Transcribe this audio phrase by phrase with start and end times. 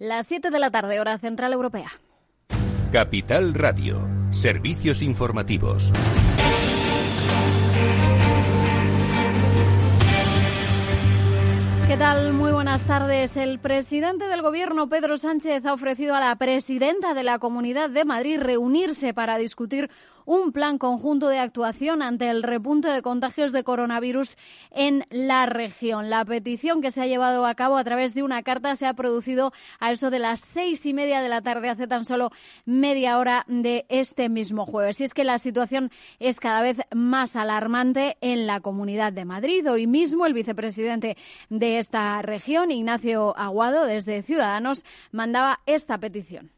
[0.00, 1.90] Las 7 de la tarde, hora central europea.
[2.90, 5.92] Capital Radio, servicios informativos.
[11.86, 12.32] ¿Qué tal?
[12.32, 13.36] Muy buenas tardes.
[13.36, 18.06] El presidente del Gobierno, Pedro Sánchez, ha ofrecido a la presidenta de la Comunidad de
[18.06, 19.90] Madrid reunirse para discutir
[20.24, 24.36] un plan conjunto de actuación ante el repunte de contagios de coronavirus
[24.70, 26.10] en la región.
[26.10, 28.94] La petición que se ha llevado a cabo a través de una carta se ha
[28.94, 32.30] producido a eso de las seis y media de la tarde, hace tan solo
[32.64, 35.00] media hora de este mismo jueves.
[35.00, 39.68] Y es que la situación es cada vez más alarmante en la Comunidad de Madrid.
[39.70, 41.16] Hoy mismo el vicepresidente
[41.48, 46.50] de esta región, Ignacio Aguado, desde Ciudadanos, mandaba esta petición.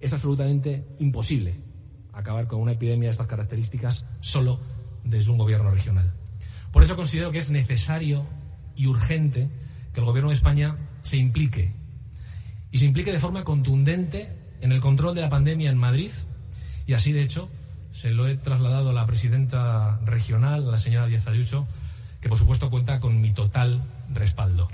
[0.00, 1.54] Es absolutamente imposible
[2.16, 4.58] acabar con una epidemia de estas características solo
[5.04, 6.12] desde un gobierno regional.
[6.72, 8.26] Por eso considero que es necesario
[8.74, 9.48] y urgente
[9.92, 11.72] que el gobierno de España se implique
[12.72, 16.10] y se implique de forma contundente en el control de la pandemia en Madrid
[16.86, 17.48] y así de hecho
[17.92, 21.66] se lo he trasladado a la presidenta regional, a la señora Díaz Ayuso,
[22.20, 24.68] que por supuesto cuenta con mi total respaldo.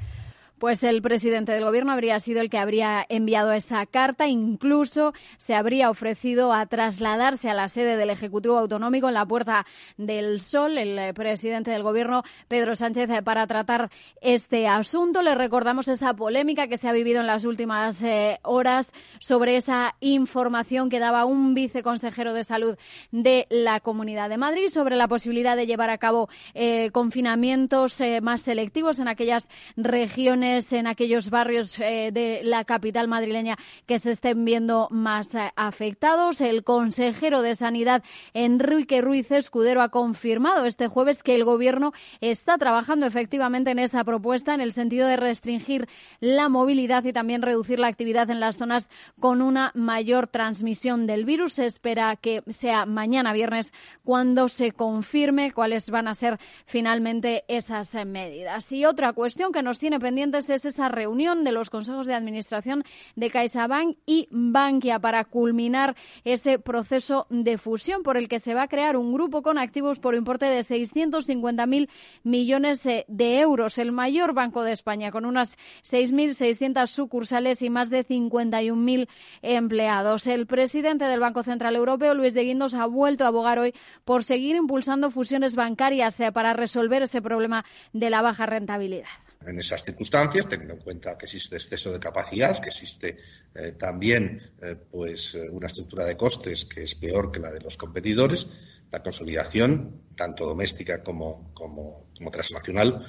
[0.62, 4.28] Pues el presidente del Gobierno habría sido el que habría enviado esa carta.
[4.28, 9.66] Incluso se habría ofrecido a trasladarse a la sede del Ejecutivo Autonómico en la Puerta
[9.96, 13.90] del Sol, el presidente del Gobierno, Pedro Sánchez, para tratar
[14.20, 15.20] este asunto.
[15.22, 19.96] Le recordamos esa polémica que se ha vivido en las últimas eh, horas sobre esa
[19.98, 22.78] información que daba un viceconsejero de salud
[23.10, 28.20] de la Comunidad de Madrid sobre la posibilidad de llevar a cabo eh, confinamientos eh,
[28.20, 34.10] más selectivos en aquellas regiones en aquellos barrios eh, de la capital madrileña que se
[34.10, 36.42] estén viendo más eh, afectados.
[36.42, 38.02] El consejero de Sanidad,
[38.34, 44.04] Enrique Ruiz Escudero, ha confirmado este jueves que el Gobierno está trabajando efectivamente en esa
[44.04, 45.88] propuesta en el sentido de restringir
[46.20, 51.24] la movilidad y también reducir la actividad en las zonas con una mayor transmisión del
[51.24, 51.54] virus.
[51.54, 53.72] Se espera que sea mañana viernes
[54.04, 58.70] cuando se confirme cuáles van a ser finalmente esas eh, medidas.
[58.72, 62.84] Y otra cuestión que nos tiene pendientes es esa reunión de los consejos de administración
[63.16, 68.62] de CaixaBank y Bankia para culminar ese proceso de fusión por el que se va
[68.62, 71.88] a crear un grupo con activos por importe de 650.000
[72.22, 77.90] millones eh, de euros, el mayor banco de España, con unas 6.600 sucursales y más
[77.90, 79.08] de 51.000
[79.42, 80.26] empleados.
[80.26, 83.74] El presidente del Banco Central Europeo, Luis de Guindos, ha vuelto a abogar hoy
[84.04, 89.08] por seguir impulsando fusiones bancarias eh, para resolver ese problema de la baja rentabilidad
[89.46, 93.18] en esas circunstancias, teniendo en cuenta que existe exceso de capacidad, que existe
[93.54, 97.60] eh, también eh, pues eh, una estructura de costes que es peor que la de
[97.60, 98.46] los competidores,
[98.90, 103.04] la consolidación, tanto doméstica como, como, transnacional,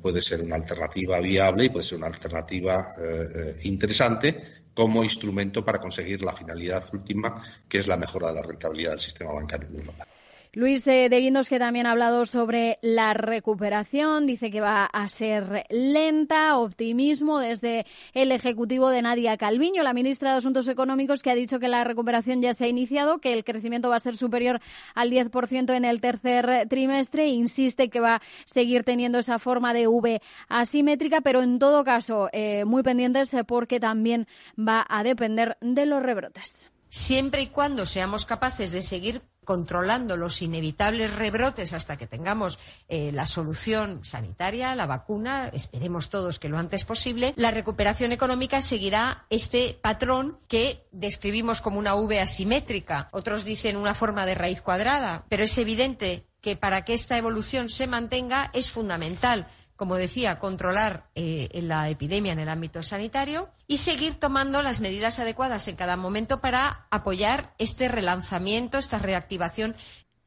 [0.00, 2.94] puede ser una alternativa viable y puede ser una alternativa
[3.62, 8.92] interesante como instrumento para conseguir la finalidad última, que es la mejora de la rentabilidad
[8.92, 10.06] del sistema bancario global.
[10.56, 15.66] Luis de Guindos, que también ha hablado sobre la recuperación, dice que va a ser
[15.68, 17.84] lenta, optimismo desde
[18.14, 21.84] el Ejecutivo de Nadia Calviño, la ministra de Asuntos Económicos, que ha dicho que la
[21.84, 24.62] recuperación ya se ha iniciado, que el crecimiento va a ser superior
[24.94, 29.88] al 10% en el tercer trimestre insiste que va a seguir teniendo esa forma de
[29.88, 34.26] V asimétrica, pero en todo caso eh, muy pendientes porque también
[34.58, 36.70] va a depender de los rebrotes.
[36.88, 42.58] Siempre y cuando seamos capaces de seguir controlando los inevitables rebrotes hasta que tengamos
[42.88, 48.60] eh, la solución sanitaria, la vacuna, esperemos todos que lo antes posible, la recuperación económica
[48.60, 53.08] seguirá este patrón que describimos como una V asimétrica.
[53.12, 57.68] Otros dicen una forma de raíz cuadrada, pero es evidente que para que esta evolución
[57.68, 63.76] se mantenga es fundamental como decía, controlar eh, la epidemia en el ámbito sanitario y
[63.76, 69.76] seguir tomando las medidas adecuadas en cada momento para apoyar este relanzamiento, esta reactivación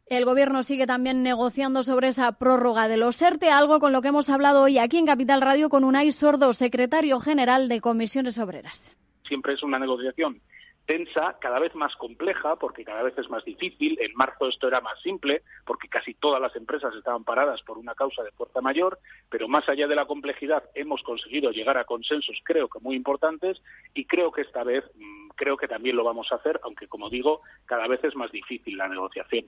[0.10, 4.08] el Gobierno sigue también negociando sobre esa prórroga de los ERTE, algo con lo que
[4.08, 8.98] hemos hablado hoy aquí en Capital Radio con Unai Sordo, secretario general de Comisiones Obreras.
[9.28, 10.42] Siempre es una negociación
[10.89, 13.95] tensa, cada vez más compleja, porque cada vez es más difícil.
[14.01, 17.94] En marzo esto era más simple, porque casi todas las empresas estaban paradas por una
[17.94, 18.97] causa de fuerza mayor,
[19.30, 23.62] pero más allá de la complejidad hemos conseguido llegar a consensos, creo que muy importantes,
[23.94, 27.12] y creo que esta vez, mm, creo que también lo vamos a hacer, aunque como
[27.12, 29.45] digo, cada vez es más difícil la negociación.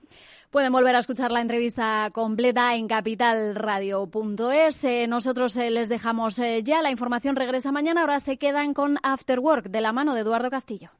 [0.51, 4.83] Pueden volver a escuchar la entrevista completa en capitalradio.es.
[4.83, 8.99] Eh, nosotros eh, les dejamos eh, ya, la información regresa mañana, ahora se quedan con
[9.01, 10.91] After Work de la mano de Eduardo Castillo.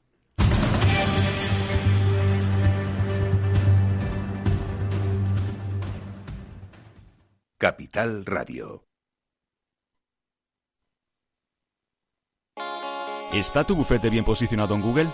[7.62, 8.88] Capital Radio.
[13.32, 15.14] ¿Está tu bufete bien posicionado en Google?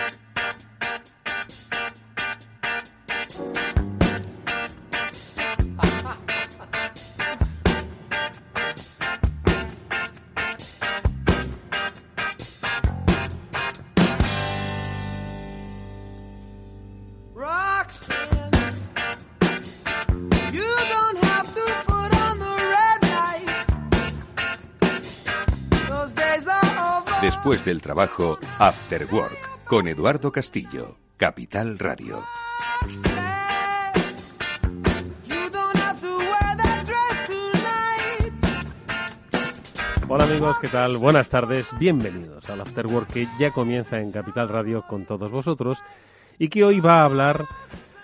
[27.71, 32.19] del trabajo, After Work, con Eduardo Castillo, Capital Radio.
[40.09, 40.97] Hola amigos, ¿qué tal?
[40.97, 45.77] Buenas tardes, bienvenidos al After Work que ya comienza en Capital Radio con todos vosotros
[46.37, 47.45] y que hoy va a hablar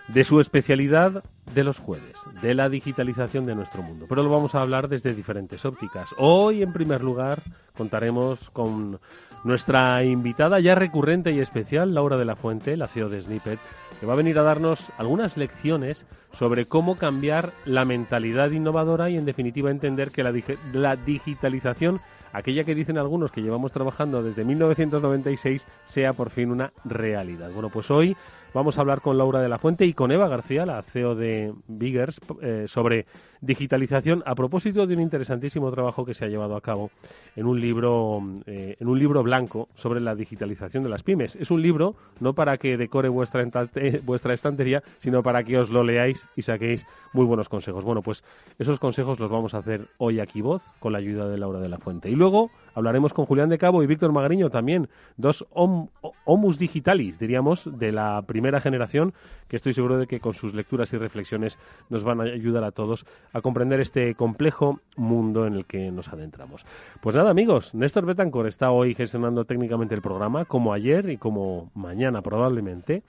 [0.08, 4.06] de su especialidad de los jueves, de la digitalización de nuestro mundo.
[4.08, 6.08] Pero lo vamos a hablar desde diferentes ópticas.
[6.18, 7.42] Hoy, en primer lugar,
[7.75, 9.02] contaremos con
[9.44, 13.60] nuestra invitada ya recurrente y especial, Laura de la Fuente, la CEO de Snippet,
[14.00, 19.18] que va a venir a darnos algunas lecciones sobre cómo cambiar la mentalidad innovadora y,
[19.18, 20.34] en definitiva, entender que la,
[20.74, 22.01] la digitalización
[22.34, 27.50] aquella que dicen algunos que llevamos trabajando desde 1996 sea por fin una realidad.
[27.51, 28.16] Bueno, pues hoy
[28.57, 31.54] Vamos a hablar con Laura de la Fuente y con Eva García, la CEO de
[31.68, 33.06] Biggers, eh, sobre
[33.39, 36.89] digitalización a propósito de un interesantísimo trabajo que se ha llevado a cabo
[37.36, 41.36] en un libro eh, en un libro blanco sobre la digitalización de las pymes.
[41.36, 43.45] Es un libro no para que decore vuestra
[44.04, 46.83] vuestra estantería, sino para que os lo leáis y saquéis
[47.13, 47.83] muy buenos consejos.
[47.83, 48.24] Bueno, pues
[48.57, 51.69] esos consejos los vamos a hacer hoy aquí voz con la ayuda de Laura de
[51.69, 52.09] la Fuente.
[52.09, 54.88] Y luego hablaremos con Julián de Cabo y Víctor Magariño también,
[55.18, 59.16] dos homus digitalis, diríamos, de la primera generación,
[59.48, 61.58] que estoy seguro de que con sus lecturas y reflexiones
[61.90, 63.04] nos van a ayudar a todos
[63.34, 66.64] a comprender este complejo mundo en el que nos adentramos.
[67.02, 71.72] Pues nada, amigos, Néstor Betancor está hoy gestionando técnicamente el programa, como ayer y como
[71.74, 73.02] mañana probablemente,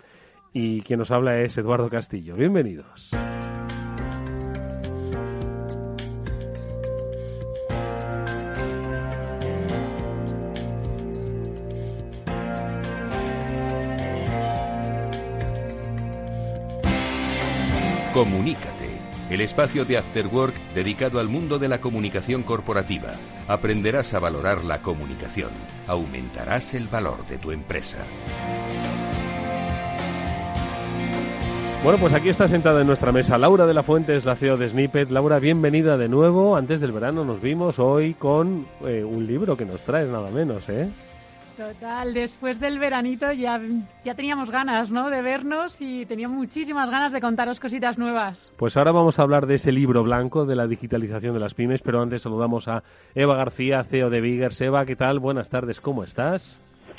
[0.55, 2.37] y quien nos habla es Eduardo Castillo.
[2.37, 3.11] Bienvenidos.
[18.19, 18.91] Comunícate,
[19.31, 23.13] el espacio de After Work dedicado al mundo de la comunicación corporativa.
[23.47, 25.51] Aprenderás a valorar la comunicación,
[25.87, 27.99] aumentarás el valor de tu empresa.
[31.85, 34.57] Bueno, pues aquí está sentada en nuestra mesa Laura de la Fuente, es la CEO
[34.57, 35.13] de Snippet.
[35.13, 36.57] Laura, bienvenida de nuevo.
[36.57, 40.69] Antes del verano nos vimos hoy con eh, un libro que nos traes nada menos,
[40.69, 40.89] ¿eh?
[41.59, 43.61] Total, después del veranito ya,
[44.05, 45.11] ya teníamos ganas, ¿no?
[45.11, 48.53] De vernos y teníamos muchísimas ganas de contaros cositas nuevas.
[48.57, 51.83] Pues ahora vamos a hablar de ese libro blanco de la digitalización de las pymes,
[51.83, 54.61] pero antes saludamos a Eva García, CEO de Biggers.
[54.61, 55.19] Eva, ¿qué tal?
[55.19, 56.57] Buenas tardes, ¿cómo estás?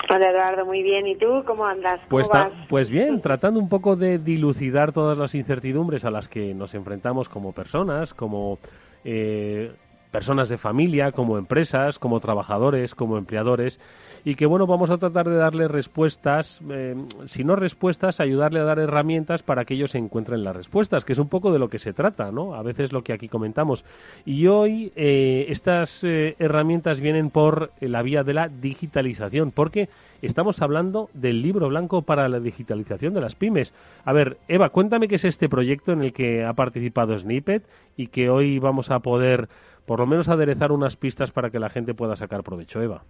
[0.10, 1.08] Hola Eduardo, muy bien.
[1.08, 2.02] ¿Y tú cómo andas?
[2.10, 2.30] pues,
[2.68, 7.30] pues bien, tratando un poco de dilucidar todas las incertidumbres a las que nos enfrentamos
[7.30, 8.60] como personas, como
[9.06, 9.72] eh,
[10.12, 13.80] personas de familia, como empresas, como trabajadores, como empleadores
[14.26, 16.96] y que bueno, vamos a tratar de darle respuestas, eh,
[17.28, 21.20] si no respuestas, ayudarle a dar herramientas para que ellos encuentren las respuestas, que es
[21.20, 22.54] un poco de lo que se trata, ¿no?
[22.56, 23.84] A veces lo que aquí comentamos.
[24.26, 29.90] Y hoy eh, estas eh, herramientas vienen por la vía de la digitalización, porque
[30.22, 33.74] estamos hablando del libro blanco para la digitalización de las pymes.
[34.04, 37.64] A ver, Eva, cuéntame qué es este proyecto en el que ha participado Snippet
[37.96, 39.50] y que hoy vamos a poder
[39.86, 43.04] por lo menos aderezar unas pistas para que la gente pueda sacar provecho, Eva.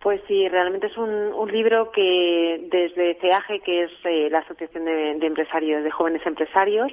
[0.00, 5.26] Pues sí, realmente es un, libro que desde CEAGE, que es eh, la Asociación de,
[5.26, 6.92] Empresarios, de Jóvenes Empresarios,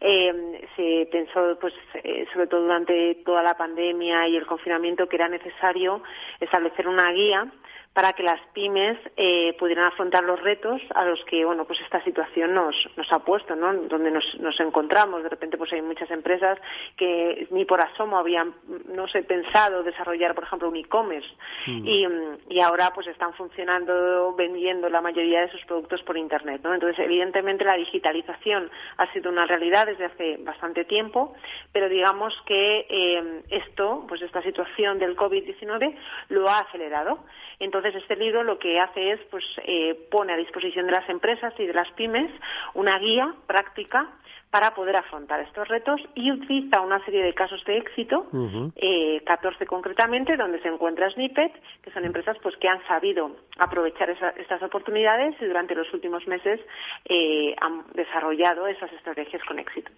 [0.00, 1.74] eh, se pensó, pues,
[2.04, 6.02] eh, sobre todo durante toda la pandemia y el confinamiento, que era necesario
[6.38, 7.50] establecer una guía
[7.96, 12.04] para que las pymes eh, pudieran afrontar los retos a los que bueno pues esta
[12.04, 13.72] situación nos, nos ha puesto ¿no?
[13.72, 16.58] donde nos, nos encontramos de repente pues hay muchas empresas
[16.98, 18.54] que ni por asomo habían
[18.94, 21.26] no sé pensado desarrollar por ejemplo un e-commerce
[21.66, 21.88] mm.
[21.88, 22.06] y,
[22.50, 26.74] y, ahora pues están funcionando vendiendo la mayoría de sus productos por internet ¿no?
[26.74, 31.34] entonces evidentemente la digitalización ha sido una realidad desde hace bastante tiempo
[31.72, 35.96] pero digamos que eh, esto pues esta situación del COVID-19
[36.28, 37.20] lo ha acelerado
[37.58, 41.08] entonces entonces, este libro lo que hace es, pues, eh, pone a disposición de las
[41.08, 42.30] empresas y de las pymes
[42.74, 44.10] una guía práctica
[44.50, 49.66] para poder afrontar estos retos y utiliza una serie de casos de éxito, 14 eh,
[49.66, 51.52] concretamente, donde se encuentra Snippet,
[51.82, 56.60] que son empresas pues que han sabido aprovechar estas oportunidades y durante los últimos meses
[57.04, 59.92] eh, han desarrollado esas estrategias con éxito.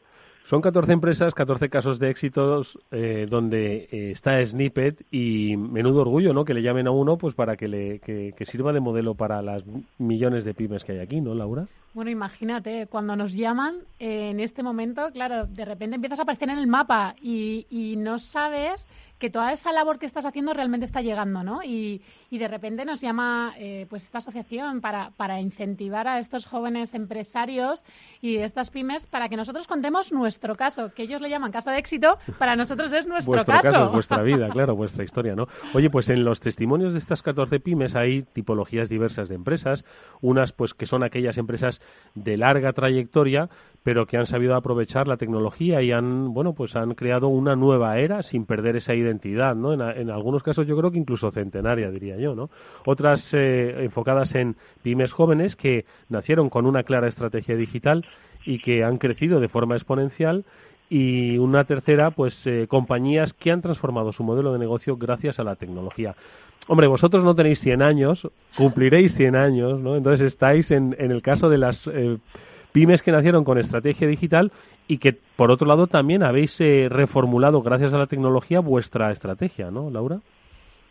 [0.49, 6.33] Son 14 empresas, 14 casos de éxitos eh, donde eh, está Snippet y menudo orgullo,
[6.33, 6.47] ¿no?
[6.47, 9.63] Que le llamen a uno pues para que, le, que, sirva de modelo para las
[9.99, 11.67] millones de pymes que hay aquí, ¿no, Laura?
[11.99, 16.49] Bueno, imagínate, cuando nos llaman eh, en este momento, claro, de repente empiezas a aparecer
[16.49, 18.89] en el mapa y, y no sabes
[19.19, 21.63] que toda esa labor que estás haciendo realmente está llegando, ¿no?
[21.63, 26.47] Y, y de repente nos llama eh, pues esta asociación para, para incentivar a estos
[26.47, 27.85] jóvenes empresarios
[28.21, 31.79] y estas pymes para que nosotros contemos nuestro caso, que ellos le llaman caso de
[31.79, 33.87] éxito, para nosotros es nuestro Vuestro caso.
[33.87, 35.49] es vuestra vida, claro, vuestra historia, ¿no?
[35.75, 39.85] Oye, pues en los testimonios de estas 14 pymes hay tipologías diversas de empresas,
[40.21, 41.81] unas pues que son aquellas empresas
[42.15, 43.49] de larga trayectoria,
[43.83, 47.99] pero que han sabido aprovechar la tecnología y han, bueno, pues han creado una nueva
[47.99, 49.73] era sin perder esa identidad, ¿no?
[49.73, 52.51] En, algunos casos yo creo que incluso centenaria, diría yo, ¿no?
[52.85, 58.05] Otras eh, enfocadas en pymes jóvenes que nacieron con una clara estrategia digital
[58.45, 60.45] y que han crecido de forma exponencial
[60.91, 65.45] y una tercera, pues eh, compañías que han transformado su modelo de negocio gracias a
[65.45, 66.15] la tecnología.
[66.67, 69.97] Hombre, vosotros no tenéis 100 años, cumpliréis 100 años, ¿no?
[69.97, 72.19] Entonces estáis en, en el caso de las eh,
[72.73, 74.53] pymes que nacieron con estrategia digital
[74.87, 79.71] y que, por otro lado, también habéis eh, reformulado, gracias a la tecnología, vuestra estrategia,
[79.71, 80.21] ¿no, Laura?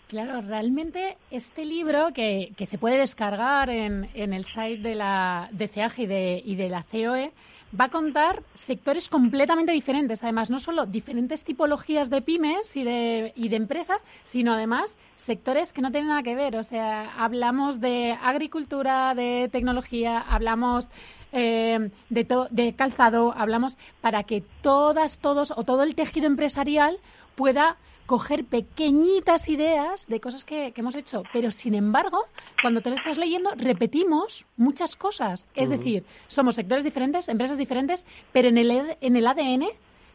[0.07, 5.49] Claro, realmente este libro que, que se puede descargar en, en, el site de la
[5.51, 7.31] de CEAG y de, y de la COE
[7.77, 10.23] va a contar sectores completamente diferentes.
[10.23, 15.73] Además, no solo diferentes tipologías de pymes y de, y de empresas, sino además sectores
[15.73, 16.55] que no tienen nada que ver.
[16.55, 20.89] O sea, hablamos de agricultura, de tecnología, hablamos
[21.31, 26.99] eh, de, de calzado, hablamos para que todas, todos o todo el tejido empresarial
[27.35, 27.77] pueda
[28.07, 32.23] coger pequeñitas ideas de cosas que, hemos hecho, pero sin embargo,
[32.61, 35.45] cuando te lo estás leyendo, repetimos muchas cosas.
[35.53, 39.65] Es decir, somos sectores diferentes, empresas diferentes, pero en el, en el ADN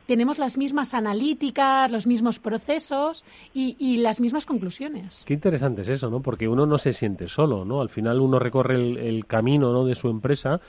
[0.06, 5.22] tenemos las mismas analíticas, los mismos procesos y, las mismas conclusiones.
[5.26, 6.20] Qué interesante es eso, ¿no?
[6.20, 7.82] Porque uno no se siente solo, ¿no?
[7.82, 9.84] Al final uno recorre el, el camino ¿no?
[9.84, 10.60] de su empresa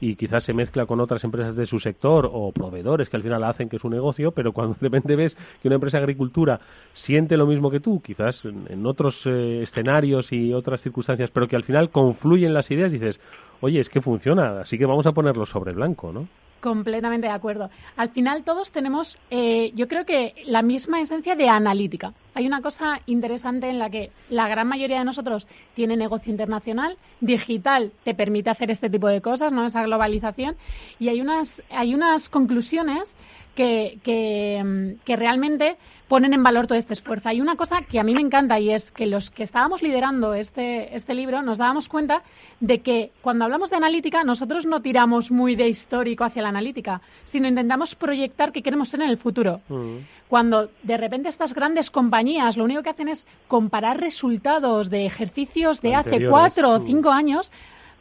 [0.00, 3.44] y quizás se mezcla con otras empresas de su sector o proveedores que al final
[3.44, 6.60] hacen que es un negocio, pero cuando de repente ves que una empresa de agricultura
[6.94, 11.56] siente lo mismo que tú, quizás en, otros eh, escenarios y otras circunstancias, pero que
[11.56, 13.20] al final confluyen las ideas, dices,
[13.60, 16.26] oye, es que funciona, así que vamos a ponerlo sobre blanco, ¿no?
[16.60, 17.70] Completamente de acuerdo.
[17.96, 22.12] Al final todos tenemos, eh, yo creo que la misma esencia de analítica.
[22.34, 26.96] Hay una cosa interesante en la que la gran mayoría de nosotros tiene negocio internacional,
[27.20, 30.56] digital te permite hacer este tipo de cosas, no esa globalización,
[30.98, 33.16] y hay unas, hay unas conclusiones
[33.54, 35.76] que, que, mm, que realmente
[36.10, 37.28] ponen en valor todo este esfuerzo.
[37.28, 40.34] Hay una cosa que a mí me encanta y es que los que estábamos liderando
[40.34, 42.24] este, este libro nos dábamos cuenta
[42.58, 47.00] de que cuando hablamos de analítica nosotros no tiramos muy de histórico hacia la analítica,
[47.22, 49.60] sino intentamos proyectar qué queremos ser en el futuro.
[49.68, 49.98] Mm.
[50.26, 55.80] Cuando de repente estas grandes compañías lo único que hacen es comparar resultados de ejercicios
[55.80, 56.86] de hace cuatro o mm.
[56.86, 57.52] cinco años,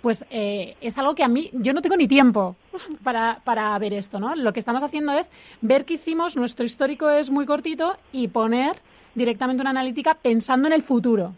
[0.01, 2.55] pues eh, es algo que a mí, yo no tengo ni tiempo
[3.03, 4.35] para, para ver esto, ¿no?
[4.35, 5.29] Lo que estamos haciendo es
[5.61, 8.77] ver qué hicimos, nuestro histórico es muy cortito y poner
[9.15, 11.33] directamente una analítica pensando en el futuro.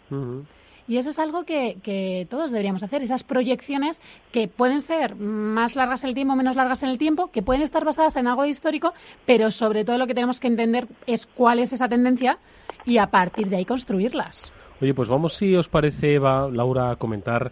[0.87, 4.01] Y eso es algo que, que, todos deberíamos hacer, esas proyecciones
[4.31, 7.61] que pueden ser más largas en el tiempo, menos largas en el tiempo, que pueden
[7.61, 8.93] estar basadas en algo histórico,
[9.25, 12.39] pero sobre todo lo que tenemos que entender es cuál es esa tendencia
[12.85, 14.51] y a partir de ahí construirlas.
[14.81, 17.51] Oye, pues vamos, si os parece, Eva, Laura, a comentar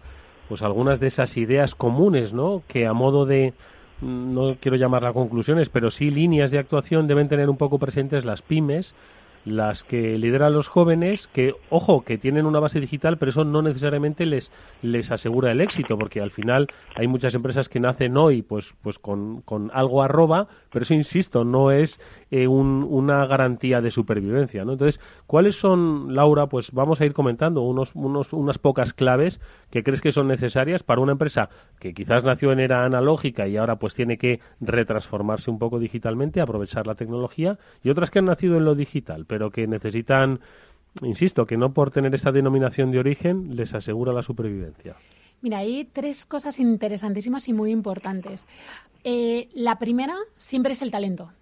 [0.50, 2.64] pues algunas de esas ideas comunes, ¿no?
[2.66, 3.54] Que a modo de
[4.00, 8.42] no quiero llamarlas conclusiones, pero sí líneas de actuación deben tener un poco presentes las
[8.42, 8.92] pymes,
[9.44, 13.62] las que lideran los jóvenes, que, ojo, que tienen una base digital, pero eso no
[13.62, 14.50] necesariamente les,
[14.82, 16.66] les asegura el éxito, porque al final
[16.96, 21.44] hay muchas empresas que nacen hoy pues, pues con, con algo arroba, pero eso, insisto,
[21.44, 22.00] no es
[22.30, 24.72] eh, una garantía de supervivencia, ¿no?
[24.72, 26.46] Entonces, ¿cuáles son, Laura?
[26.46, 30.84] Pues vamos a ir comentando unos, unos, unas pocas claves que crees que son necesarias
[30.84, 31.48] para una empresa
[31.80, 36.40] que quizás nació en era analógica y ahora pues tiene que retransformarse un poco digitalmente,
[36.40, 40.40] aprovechar la tecnología, y otras que han nacido en lo digital, pero que necesitan
[41.02, 44.96] insisto, que no por tener esta denominación de origen les asegura la supervivencia.
[45.42, 48.46] Mira, hay tres cosas interesantísimas y muy importantes.
[49.04, 51.32] Eh, la primera siempre es el talento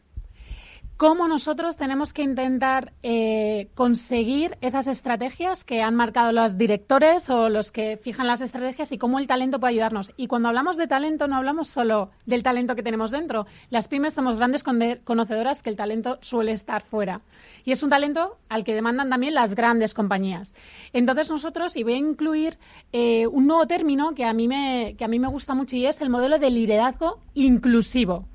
[0.98, 7.48] cómo nosotros tenemos que intentar eh, conseguir esas estrategias que han marcado los directores o
[7.48, 10.12] los que fijan las estrategias y cómo el talento puede ayudarnos.
[10.16, 13.46] Y cuando hablamos de talento no hablamos solo del talento que tenemos dentro.
[13.70, 17.20] Las pymes somos grandes conocedoras que el talento suele estar fuera.
[17.64, 20.52] Y es un talento al que demandan también las grandes compañías.
[20.92, 22.58] Entonces nosotros, y voy a incluir
[22.92, 25.86] eh, un nuevo término que a, mí me, que a mí me gusta mucho y
[25.86, 28.26] es el modelo de liderazgo inclusivo.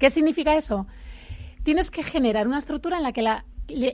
[0.00, 0.88] ¿Qué significa eso?
[1.62, 3.42] Tienes que generar una estructura en la que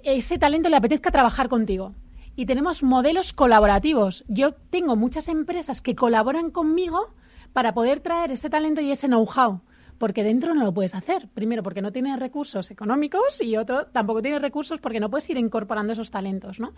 [0.04, 1.94] ese talento le apetezca trabajar contigo.
[2.37, 4.25] Y tenemos modelos colaborativos.
[4.28, 7.14] Yo tengo muchas empresas que colaboran conmigo
[7.52, 9.61] para poder traer ese talento y ese know-how
[9.99, 11.28] porque dentro no lo puedes hacer.
[11.35, 15.38] Primero, porque no tienes recursos económicos y otro, tampoco tienes recursos porque no puedes ir
[15.38, 16.73] incorporando esos talentos, ¿no?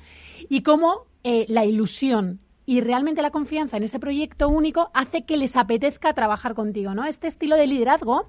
[0.49, 5.37] Y cómo eh, la ilusión y realmente la confianza en ese proyecto único hace que
[5.37, 7.05] les apetezca trabajar contigo, ¿no?
[7.05, 8.28] Este estilo de liderazgo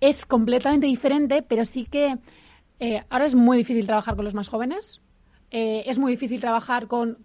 [0.00, 2.18] es completamente diferente, pero sí que
[2.78, 5.00] eh, ahora es muy difícil trabajar con los más jóvenes.
[5.50, 7.16] Eh, es muy difícil trabajar con,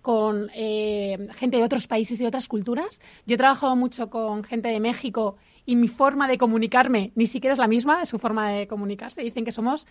[0.54, 3.02] eh, gente de otros países y de otras culturas.
[3.26, 7.54] Yo he trabajado mucho con gente de México y mi forma de comunicarme ni siquiera
[7.54, 9.24] es la misma, es su forma de comunicarse.
[9.24, 9.88] Dicen que somos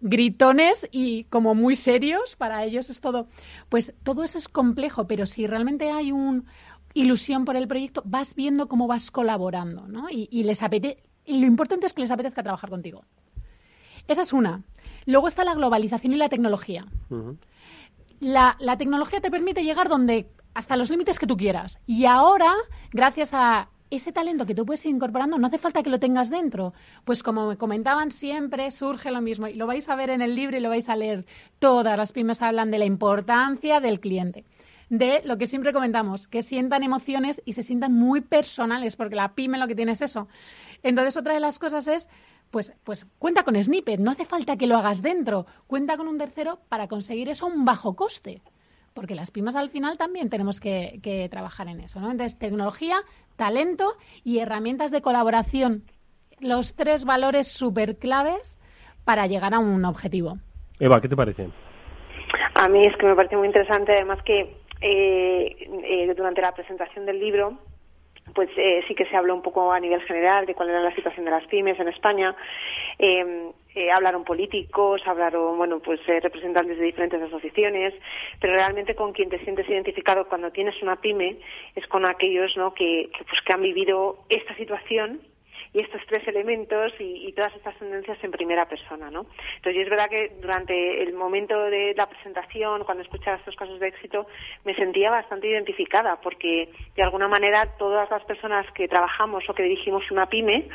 [0.00, 3.28] gritones y como muy serios, para ellos es todo.
[3.68, 6.44] Pues todo eso es complejo, pero si realmente hay una
[6.94, 10.08] ilusión por el proyecto, vas viendo cómo vas colaborando, ¿no?
[10.10, 13.04] Y, y les apetece y lo importante es que les apetezca trabajar contigo.
[14.08, 14.62] Esa es una.
[15.06, 16.86] Luego está la globalización y la tecnología.
[18.20, 21.78] la, la, tecnología te permite llegar donde hasta los límites que tú quieras.
[21.86, 22.54] Y ahora,
[22.92, 26.30] gracias a ese talento que tú puedes ir incorporando, no hace falta que lo tengas
[26.30, 26.72] dentro.
[27.04, 29.48] Pues como me comentaban siempre, surge lo mismo.
[29.48, 31.26] Y lo vais a ver en el libro y lo vais a leer.
[31.58, 34.44] Todas las pymes hablan de la importancia del cliente
[34.92, 39.34] de lo que siempre comentamos, que sientan emociones y se sientan muy personales, porque la
[39.34, 40.28] pyme lo que tiene es eso.
[40.82, 42.08] Entonces, otra de las cosas es,
[42.50, 46.18] pues, pues cuenta con Snippet, no hace falta que lo hagas dentro, cuenta con un
[46.18, 48.42] tercero para conseguir eso a un bajo coste.
[48.94, 52.10] Porque las pymes al final también tenemos que, trabajar en eso, ¿no?
[52.10, 52.96] Entonces, tecnología,
[53.36, 55.84] talento y herramientas de colaboración.
[56.40, 58.60] Los tres valores súper claves
[59.04, 60.38] para llegar a un objetivo.
[60.78, 61.48] Eva, ¿qué te parece?
[62.54, 67.06] A mí es que me parece muy interesante, además que eh, eh, durante la presentación
[67.06, 67.58] del libro
[68.34, 70.94] pues eh, sí que se habló un poco a nivel general de cuál era la
[70.94, 72.34] situación de las pymes en España.
[72.98, 77.94] Em, eh, hablaron políticos, hablaron, bueno, pues eh, representantes de diferentes asociaciones,
[78.40, 81.38] pero realmente con quien te sientes identificado cuando tienes una pyme
[81.74, 82.74] es con aquellos, ¿no?
[82.74, 85.20] Que, que pues que han vivido esta situación
[85.72, 89.26] y estos tres elementos y, todas estas tendencias en primera persona, ¿no?
[89.56, 93.88] Entonces, es verdad que durante el momento de la presentación, cuando escuchaba estos casos de
[93.88, 94.26] éxito,
[94.64, 99.62] me sentía bastante identificada porque, de alguna manera, todas las personas que trabajamos o que
[99.62, 100.68] dirigimos una pyme,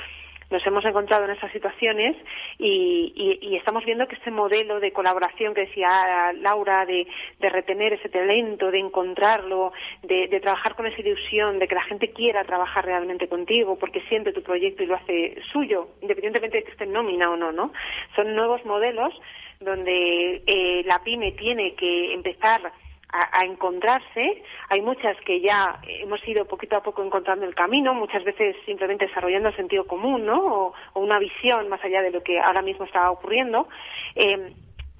[0.49, 2.15] nos hemos encontrado en esas situaciones
[2.57, 7.07] y, estamos viendo que este modelo de colaboración que decía Laura, de,
[7.39, 12.43] retener ese talento, de encontrarlo, de, trabajar con esa ilusión, de que la gente quiera
[12.45, 16.85] trabajar realmente contigo porque siente tu proyecto y lo hace suyo, independientemente de que esté
[16.85, 17.73] en nómina o no, ¿no?
[18.15, 19.13] Son nuevos modelos
[19.59, 22.71] donde eh, la pyme tiene que empezar
[23.09, 24.43] a, encontrarse.
[24.69, 29.07] Hay muchas que ya hemos ido poquito a poco encontrando el camino, muchas veces simplemente
[29.07, 30.73] desarrollando sentido común, ¿no?
[30.93, 33.67] O, una visión más allá de lo que ahora mismo está ocurriendo.
[34.15, 34.53] Eh,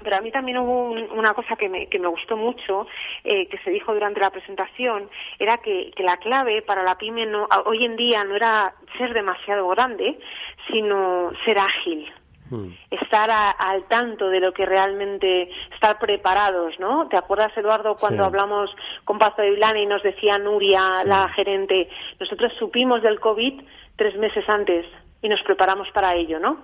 [0.03, 2.87] pero a mí también hubo una cosa que me, que me gustó mucho,
[3.23, 7.25] eh, que se dijo durante la presentación, era que, que la clave para la pyme
[7.25, 10.19] no, hoy en día no era ser demasiado grande,
[10.67, 12.11] sino ser ágil.
[12.49, 12.69] Hmm.
[12.91, 17.07] estar al tanto de lo que realmente estar preparados, ¿no?
[17.09, 21.89] ¿Te acuerdas, Eduardo, cuando hablamos con Pazo de Vilana y nos decía Nuria, la gerente,
[22.19, 23.61] nosotros supimos del COVID
[23.95, 24.85] tres meses antes
[25.21, 26.57] y nos preparamos para ello, ¿no?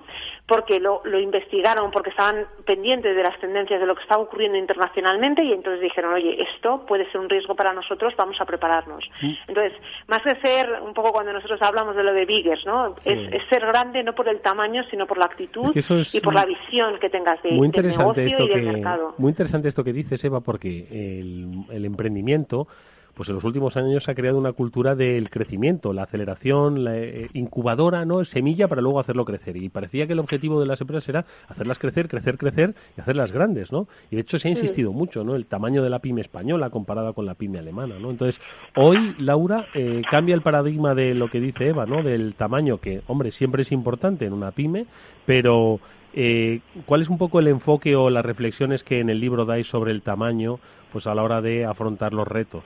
[0.47, 4.57] Porque lo, lo, investigaron, porque estaban pendientes de las tendencias de lo que estaba ocurriendo
[4.57, 9.09] internacionalmente y entonces dijeron, oye, esto puede ser un riesgo para nosotros, vamos a prepararnos.
[9.21, 9.33] Mm.
[9.47, 9.73] Entonces,
[10.07, 12.95] más que ser, un poco cuando nosotros hablamos de lo de biggers, ¿no?
[13.03, 16.99] Es, ser grande no por el tamaño, sino por la actitud y por la visión
[16.99, 19.15] que tengas de, muy negocio y del mercado.
[19.17, 22.67] Muy interesante esto que dices, Eva, porque el, el emprendimiento
[23.15, 26.97] pues en los últimos años se ha creado una cultura del crecimiento, la aceleración, la
[26.97, 28.25] eh, incubadora, ¿no?
[28.25, 29.55] Semilla para luego hacerlo crecer.
[29.57, 33.31] Y parecía que el objetivo de las empresas era hacerlas crecer, crecer, crecer y hacerlas
[33.31, 33.87] grandes, ¿no?
[34.09, 35.35] Y de hecho se ha insistido mucho, ¿no?
[35.35, 38.09] El tamaño de la pyme española comparada con la pyme alemana, ¿no?
[38.09, 38.41] Entonces,
[38.75, 42.01] hoy, Laura, eh, cambia el paradigma de lo que dice Eva, ¿no?
[42.01, 44.87] Del tamaño que, hombre, siempre es importante en una pyme,
[45.25, 45.79] pero
[46.15, 49.67] eh, ¿Cuál es un poco el enfoque o las reflexiones que en el libro dais
[49.67, 50.59] sobre el tamaño
[50.91, 52.63] pues a la hora de afrontar los retos?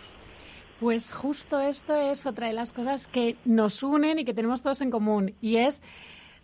[0.77, 4.81] Pues justo esto es otra de las cosas que nos unen y que tenemos todos
[4.81, 5.81] en común y es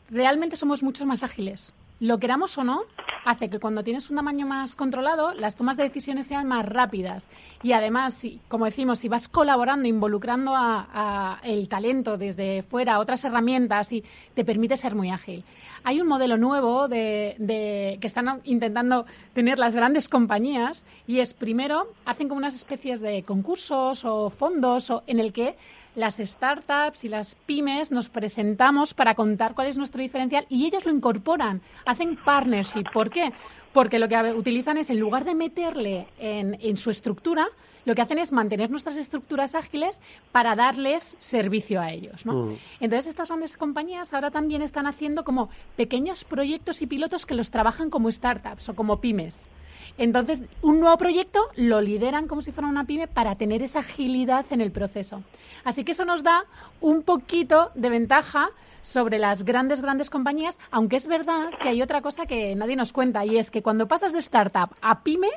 [0.10, 2.82] realmente somos mucho más ágiles lo queramos o no,
[3.24, 7.30] hace que cuando tienes un tamaño más controlado, las tomas de decisiones sean más rápidas.
[7.62, 13.24] Y además, si, como decimos, si vas colaborando, involucrando a, el talento desde fuera, otras
[13.24, 15.46] herramientas, y te permite ser muy ágil.
[15.86, 21.88] Hay un modelo nuevo de, que están intentando tener las grandes compañías y es primero
[22.04, 25.56] hacen como unas especies de concursos o fondos o, en el que
[25.96, 30.86] las startups y las pymes nos presentamos para contar cuál es nuestro diferencial y ellos
[30.86, 32.86] lo incorporan, hacen partnership.
[32.94, 33.32] ¿Por qué?
[33.74, 37.48] Porque lo que utilizan es, en lugar de meterle en, su estructura,
[37.86, 40.00] lo que hacen es mantener nuestras estructuras ágiles
[40.32, 42.26] para darles servicio a ellos.
[42.26, 42.34] ¿no?
[42.46, 42.58] Mm.
[42.80, 47.50] Entonces, estas grandes compañías ahora también están haciendo como pequeños proyectos y pilotos que los
[47.50, 49.50] trabajan como startups o como pymes.
[49.98, 54.46] Entonces, un nuevo proyecto lo lideran como si fuera una pyme para tener esa agilidad
[54.50, 55.24] en el proceso.
[55.64, 56.46] Así que eso nos da
[56.82, 58.50] un poquito de ventaja
[58.82, 62.92] sobre las grandes, grandes compañías, aunque es verdad que hay otra cosa que nadie nos
[62.92, 65.30] cuenta y es que cuando pasas de startup a pyme,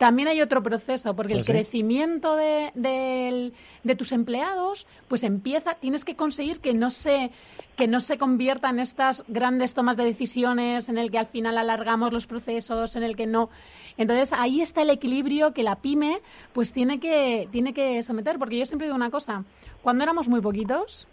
[0.00, 6.06] también hay otro proceso, porque el ¿Ah, crecimiento de, de, tus empleados, pues empieza, tienes
[6.06, 7.30] que conseguir que no se
[7.76, 11.56] que no se convierta en estas grandes tomas de decisiones en el que al final
[11.58, 13.50] alargamos los procesos, en el que no
[13.96, 16.20] entonces ahí está el equilibrio que la pyme
[16.52, 19.44] pues tiene que, tiene que someter, porque yo siempre digo una cosa,
[19.82, 21.06] cuando éramos muy poquitos,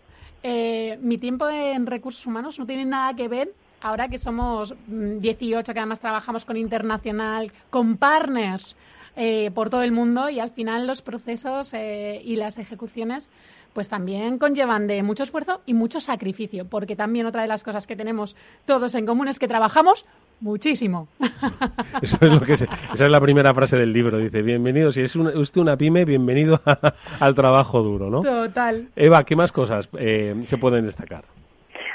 [0.43, 5.71] eh, mi tiempo en recursos humanos no tiene nada que ver ahora que somos 18,
[5.71, 8.75] mm, que además trabajamos con internacional, con partners
[9.15, 13.31] eh, por todo el mundo y al final los procesos eh, y las ejecuciones
[13.73, 17.85] pues también conllevan de mucho esfuerzo y mucho sacrificio, porque también otra de las cosas
[17.85, 18.35] que tenemos
[18.65, 20.05] todos en común es que trabajamos
[20.39, 21.07] muchísimo.
[22.01, 24.17] Eso es lo que esa es la primera frase del libro.
[24.17, 26.61] Dice, bienvenido, si es usted una pyme, bienvenido
[27.19, 28.21] al trabajo duro, ¿no?
[28.21, 28.87] Total.
[28.95, 31.25] Eva, ¿qué más cosas eh, se pueden destacar?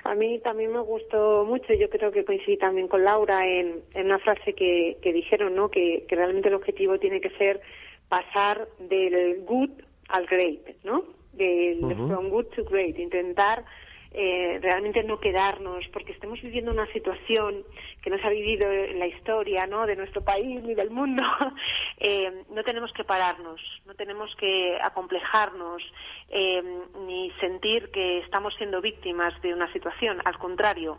[0.04, 4.18] A mí también me gustó mucho, yo creo que coincidí también con Laura en, una
[4.18, 5.70] frase que, dijeron, ¿no?
[5.70, 7.60] Que, realmente el objetivo tiene que ser
[8.08, 9.70] pasar del good
[10.08, 11.04] al great, ¿no?
[11.32, 13.64] Del from good to great, intentar
[14.14, 17.64] eh, realmente no quedarnos, porque estemos viviendo una situación
[18.02, 19.86] que no se ha vivido en la historia ¿no?
[19.86, 21.22] de nuestro país ni del mundo,
[21.98, 25.82] eh, no tenemos que pararnos, no tenemos que acomplejarnos
[26.28, 26.62] eh,
[27.06, 30.20] ni sentir que estamos siendo víctimas de una situación.
[30.24, 30.98] Al contrario,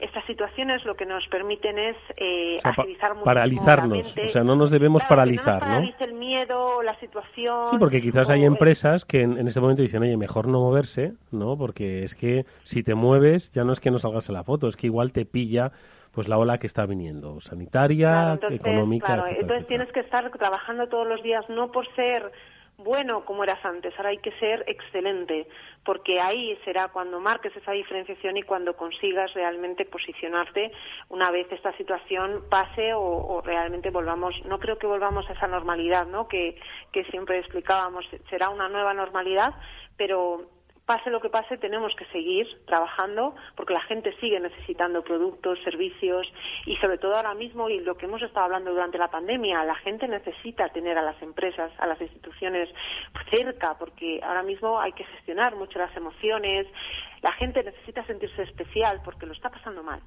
[0.00, 4.70] estas situaciones lo que nos permiten es eh, agilizar mucho paralizarnos, o sea, no nos
[4.70, 5.88] debemos paralizar, ¿no?
[6.00, 7.68] el miedo, la situación.
[7.70, 11.56] Sí, porque quizás hay empresas que en, este momento dicen, oye, mejor no moverse, ¿no?
[11.56, 14.68] Porque es que si te mueves ya no es que no salgas en la foto,
[14.68, 15.72] es que igual te pilla
[16.12, 19.06] pues la ola que está viniendo, sanitaria, económica.
[19.06, 22.32] Claro, entonces tienes que estar trabajando todos los días, no por ser
[22.82, 25.46] bueno como eras antes, ahora hay que ser excelente,
[25.84, 30.72] porque ahí será cuando marques esa diferenciación y cuando consigas realmente posicionarte
[31.08, 36.06] una vez esta situación pase o, realmente volvamos, no creo que volvamos a esa normalidad,
[36.06, 36.28] ¿no?
[36.28, 36.60] Que,
[36.92, 39.54] que siempre explicábamos, será una nueva normalidad,
[39.96, 40.59] pero
[40.90, 46.26] pase lo que pase, tenemos que seguir trabajando porque la gente sigue necesitando productos, servicios
[46.66, 49.76] y sobre todo ahora mismo, y lo que hemos estado hablando durante la pandemia, la
[49.76, 52.68] gente necesita tener a las empresas, a las instituciones
[53.30, 56.66] cerca porque ahora mismo hay que gestionar mucho las emociones,
[57.22, 60.00] la gente necesita sentirse especial porque lo está pasando mal.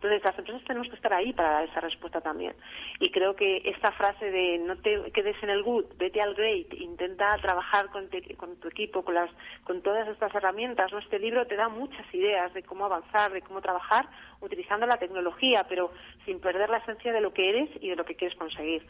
[0.00, 2.54] Entonces, las empresas tenemos que estar ahí para dar esa respuesta también.
[3.00, 6.72] Y creo que esta frase de no te quedes en el good, vete al great,
[6.72, 9.30] intenta trabajar con, tu equipo, con, las,
[9.62, 10.90] con todas estas herramientas.
[10.90, 14.08] Este libro te da muchas ideas de cómo avanzar, de cómo trabajar
[14.40, 15.92] utilizando la tecnología, pero
[16.24, 18.86] sin perder la esencia de lo que eres y de lo que quieres conseguir.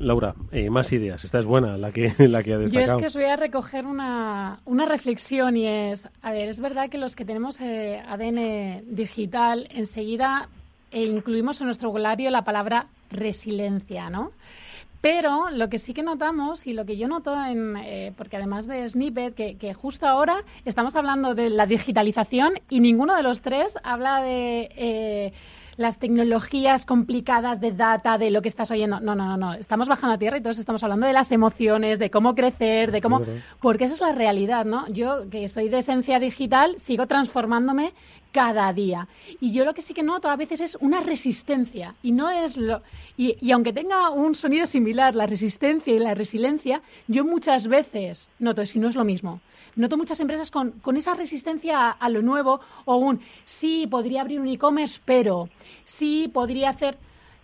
[0.00, 1.22] Laura, eh, más ideas.
[1.24, 2.86] Esta es buena, la que, la que ha destacado.
[2.86, 6.60] Yo es que os voy a recoger una, una reflexión y es, a ver, es
[6.60, 10.48] verdad que los que tenemos eh, ADN digital, enseguida
[10.90, 14.32] eh, incluimos en nuestro vocabulario la palabra resiliencia, ¿no?
[15.00, 18.88] Pero lo que sí que notamos y lo que yo noto, en, porque además de
[18.88, 23.76] Snippet, que, que, justo ahora estamos hablando de la digitalización y ninguno de los tres
[23.82, 25.32] habla de
[25.80, 29.00] las tecnologías complicadas de data, de lo que estás oyendo.
[29.00, 29.54] No, no, no, no.
[29.54, 33.00] Estamos bajando a tierra y todos estamos hablando de las emociones, de cómo crecer, de
[33.00, 33.22] cómo...
[33.60, 34.86] Porque esa es la realidad, ¿no?
[34.88, 37.94] Yo, que soy de esencia digital, sigo transformándome
[38.32, 39.08] cada día.
[39.40, 41.94] Y yo lo que sí que noto a veces es una resistencia.
[42.02, 42.82] Y no es lo.
[43.16, 48.28] Y, y, aunque tenga un sonido similar, la resistencia y la resiliencia, yo muchas veces
[48.38, 49.40] noto, si no es lo mismo.
[49.76, 54.22] Noto muchas empresas con, con esa resistencia a, a, lo nuevo o un sí, podría
[54.22, 55.48] abrir un e-commerce, pero
[55.84, 56.98] sí, podría hacer.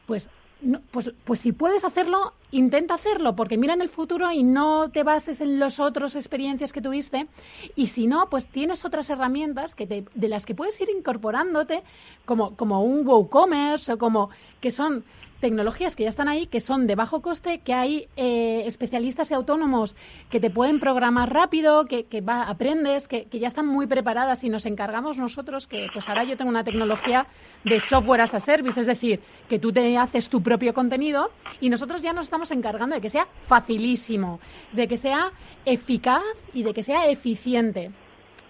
[0.07, 0.31] Pues
[0.63, 4.91] no, pues, pues si puedes hacerlo, intenta hacerlo, porque mira en el futuro y no
[4.91, 7.27] te bases en las otras experiencias que tuviste.
[7.75, 11.83] Y si no, pues tienes otras herramientas que te, de las que puedes ir incorporándote,
[12.25, 15.05] como, como un WooCommerce o como que son
[15.41, 19.35] tecnologías que ya están ahí, que son de bajo coste, que hay eh, especialistas y
[19.35, 19.97] autónomos
[20.31, 24.49] que te pueden programar rápido, que, va, aprendes, que, que, ya están muy preparadas y
[24.49, 27.27] nos encargamos nosotros, que pues ahora yo tengo una tecnología
[27.65, 31.69] de software as a service, es decir, que tú te haces tu propio contenido y
[31.69, 34.41] nosotros ya nos estamos encargando de que sea facilísimo,
[34.73, 35.33] de que sea
[35.65, 36.23] eficaz
[36.55, 37.91] y de que sea eficiente.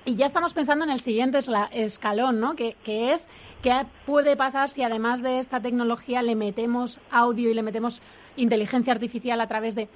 [0.09, 1.41] Y ya estamos pensando en el siguiente
[1.73, 2.55] escalón, ¿no?
[2.55, 3.27] Que, que, es
[3.61, 3.73] qué
[4.07, 8.01] puede pasar si además de esta tecnología le metemos audio y le metemos
[8.37, 9.89] inteligencia artificial a través de...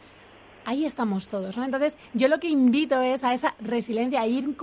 [0.64, 1.64] Ahí estamos todos, ¿no?
[1.64, 4.56] Entonces, yo lo que invito es a esa resiliencia, a ir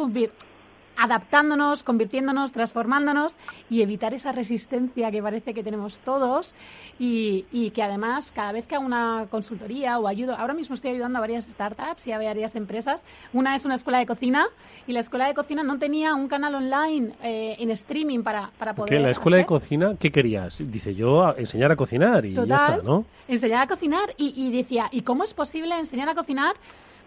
[0.98, 3.36] adaptándonos, convirtiéndonos, transformándonos
[3.70, 6.56] y evitar esa resistencia que parece que tenemos todos
[7.00, 10.92] y, y, que además cada vez que hago una consultoría o ayudo, ahora mismo estoy
[10.92, 13.04] ayudando a varias startups y a varias empresas.
[13.34, 14.48] Una es una escuela de cocina
[14.88, 18.74] y la escuela de cocina no tenía un canal online eh, en streaming para, para
[18.74, 18.90] poder...
[18.90, 19.00] ¿Qué?
[19.00, 20.56] ¿La escuela de cocina qué querías?
[20.60, 23.06] Dice yo enseñar a cocinar y Total, ya está, ¿no?
[23.28, 26.56] Enseñar a cocinar y, y decía, ¿y cómo es posible enseñar a cocinar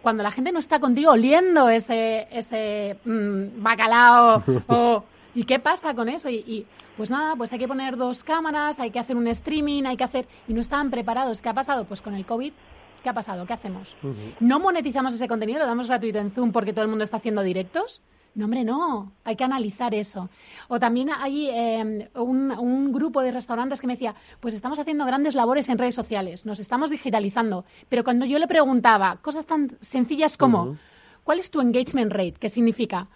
[0.02, 5.94] cuando la gente no está contigo oliendo ese, ese mmm, bacalao o, ¿y qué pasa
[5.94, 6.28] con eso?
[6.28, 9.84] Y, y, pues nada, pues hay que poner dos cámaras, hay que hacer un streaming,
[9.84, 10.26] hay que hacer...
[10.48, 11.40] Y no estaban preparados.
[11.40, 11.84] ¿Qué ha pasado?
[11.84, 12.52] Pues con el COVID,
[13.02, 13.46] ¿qué ha pasado?
[13.46, 13.96] ¿Qué hacemos?
[14.02, 14.34] Uh -huh.
[14.40, 15.60] ¿No monetizamos ese contenido?
[15.60, 18.02] ¿Lo damos gratuito en Zoom porque todo el mundo está haciendo directos?
[18.34, 19.12] No, hombre, no.
[19.24, 20.28] Hay que analizar eso.
[20.68, 25.04] O también hay eh, un, un, grupo de restaurantes que me decía, pues estamos haciendo
[25.04, 27.64] grandes labores en redes sociales, nos estamos digitalizando.
[27.88, 30.78] Pero cuando yo le preguntaba cosas tan sencillas como, uh -huh.
[31.24, 32.36] ¿cuál es tu engagement rate?
[32.38, 33.08] ¿Qué significa?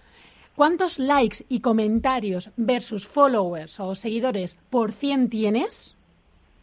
[0.56, 5.96] ¿Cuántos likes y comentarios versus followers o seguidores por 100 tienes?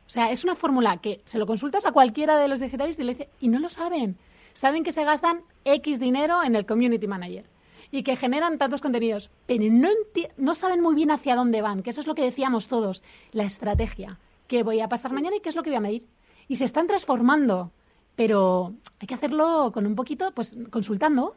[0.08, 3.04] O sea, es una fórmula que se lo consultas a cualquiera de los digitales y
[3.04, 4.18] le dice, y no lo saben.
[4.54, 7.46] Saben que se gastan X dinero en el community manager
[7.92, 9.90] y que generan tantos contenidos, pero no,
[10.38, 13.44] no saben muy bien hacia dónde van, que eso es lo que decíamos todos, la
[13.44, 14.18] estrategia.
[14.48, 16.06] ¿Qué voy a pasar mañana y qué es lo que voy a medir?
[16.48, 17.72] Y se están transformando,
[18.16, 21.36] pero hay que hacerlo con un poquito, pues consultando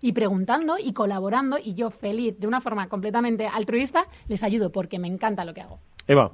[0.00, 4.98] y preguntando y colaborando y yo feliz, de una forma completamente altruista, les ayudo porque
[4.98, 5.78] me encanta lo que hago.
[6.06, 6.32] Eva.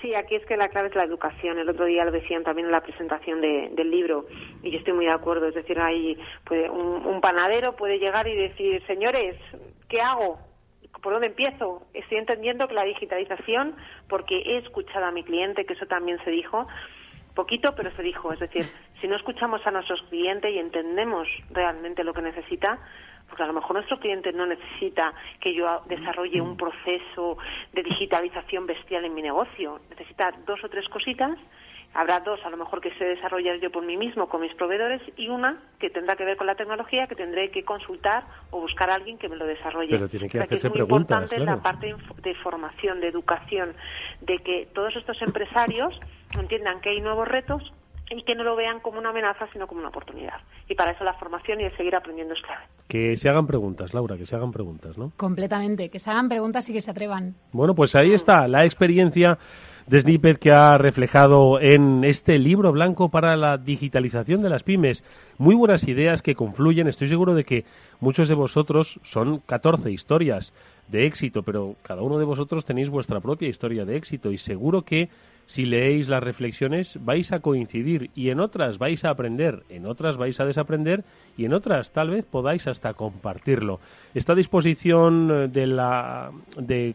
[0.00, 1.58] Sí, aquí es que la clave es la educación.
[1.58, 4.26] El otro día lo decían también en la presentación de, del libro
[4.62, 5.46] y yo estoy muy de acuerdo.
[5.46, 9.36] Es decir, hay puede, un, un, panadero puede llegar y decir, señores,
[9.88, 10.38] ¿qué hago?
[11.02, 11.86] ¿Por dónde empiezo?
[11.94, 13.76] Estoy entendiendo que la digitalización,
[14.08, 16.66] porque he escuchado a mi cliente, que eso también se dijo,
[17.34, 18.32] poquito, pero se dijo.
[18.32, 18.64] Es decir,
[19.00, 22.80] si no escuchamos a nuestros clientes y entendemos realmente lo que necesita,
[23.28, 27.36] porque a lo mejor nuestro cliente no necesita que yo desarrolle un proceso
[27.72, 29.80] de digitalización bestial en mi negocio.
[29.90, 31.38] Necesita dos o tres cositas.
[31.94, 35.00] Habrá dos, a lo mejor, que sé desarrollar yo por mí mismo con mis proveedores
[35.16, 38.90] y una que tendrá que ver con la tecnología que tendré que consultar o buscar
[38.90, 39.90] a alguien que me lo desarrolle.
[39.90, 41.56] Pero tiene que o sea, hacerse que es muy preguntas, importante claro.
[41.56, 43.74] la parte de formación, de educación,
[44.20, 45.98] de que todos estos empresarios
[46.38, 47.72] entiendan que hay nuevos retos
[48.10, 50.40] y que no lo vean como una amenaza, sino como una oportunidad.
[50.68, 52.64] Y para eso la formación y el seguir aprendiendo es clave.
[52.88, 55.12] Que se hagan preguntas, Laura, que se hagan preguntas, ¿no?
[55.16, 57.34] Completamente, que se hagan preguntas y que se atrevan.
[57.52, 59.38] Bueno, pues ahí está la experiencia
[59.88, 65.02] de Snippet que ha reflejado en este libro blanco para la digitalización de las pymes.
[65.38, 66.88] Muy buenas ideas que confluyen.
[66.88, 67.64] Estoy seguro de que
[68.00, 70.52] muchos de vosotros son 14 historias
[70.88, 74.82] de éxito, pero cada uno de vosotros tenéis vuestra propia historia de éxito y seguro
[74.82, 75.08] que
[75.48, 80.16] si leéis las reflexiones vais a coincidir y en otras vais a aprender, en otras
[80.16, 81.04] vais a desaprender
[81.36, 83.80] y en otras tal vez podáis hasta compartirlo.
[84.14, 86.94] Está a disposición de la de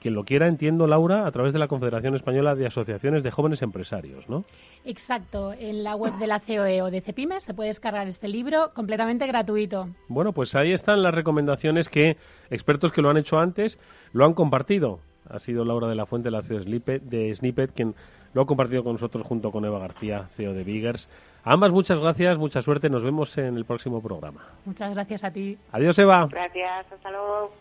[0.00, 3.62] quien lo quiera, entiendo, Laura, a través de la Confederación Española de Asociaciones de Jóvenes
[3.62, 4.44] Empresarios, ¿no?
[4.84, 5.52] Exacto.
[5.52, 9.28] En la web de la COE o de CEPIMES se puede descargar este libro completamente
[9.28, 9.90] gratuito.
[10.08, 12.16] Bueno, pues ahí están las recomendaciones que
[12.50, 13.78] expertos que lo han hecho antes
[14.12, 17.94] lo han compartido ha sido Laura de la Fuente, la CEO de Snippet, quien
[18.34, 21.08] lo ha compartido con nosotros junto con Eva García, CEO de Biggers.
[21.44, 24.42] Ambas muchas gracias, mucha suerte, nos vemos en el próximo programa.
[24.64, 25.58] Muchas gracias a ti.
[25.72, 26.28] Adiós, Eva.
[26.30, 27.52] Gracias, hasta luego.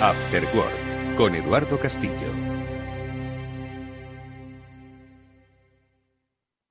[0.00, 2.49] After Work, con Eduardo Castillo.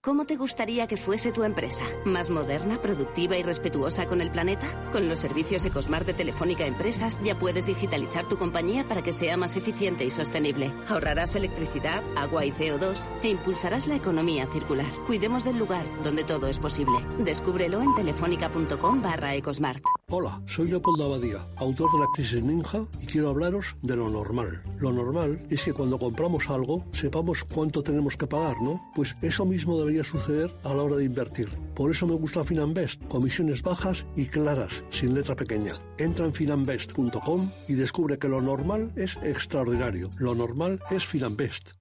[0.02, 1.84] ¿Cómo te gustaría que fuese tu empresa?
[2.06, 4.66] ¿Más moderna, productiva y respetuosa con el planeta?
[4.94, 9.36] Con los servicios Ecosmart de Telefónica Empresas ya puedes digitalizar tu compañía para que sea
[9.36, 10.72] más eficiente y sostenible.
[10.88, 14.90] Ahorrarás electricidad, agua y CO2 e impulsarás la economía circular.
[15.06, 17.00] Cuidemos del lugar donde todo es posible.
[17.18, 19.84] Descúbrelo en telefónica.com barra Ecosmart.
[20.12, 24.64] Hola, soy Leopoldo Abadía, autor de La Crisis Ninja y quiero hablaros de lo normal.
[24.80, 28.82] Lo normal es que cuando compramos algo sepamos cuánto tenemos que pagar, ¿no?
[28.96, 31.50] Pues eso mismo debe debería suceder a la hora de invertir.
[31.74, 35.74] Por eso me gusta Finanbest, comisiones bajas y claras, sin letra pequeña.
[35.98, 40.12] Entra en finanbest.com y descubre que lo normal es extraordinario.
[40.20, 41.72] Lo normal es Finanbest.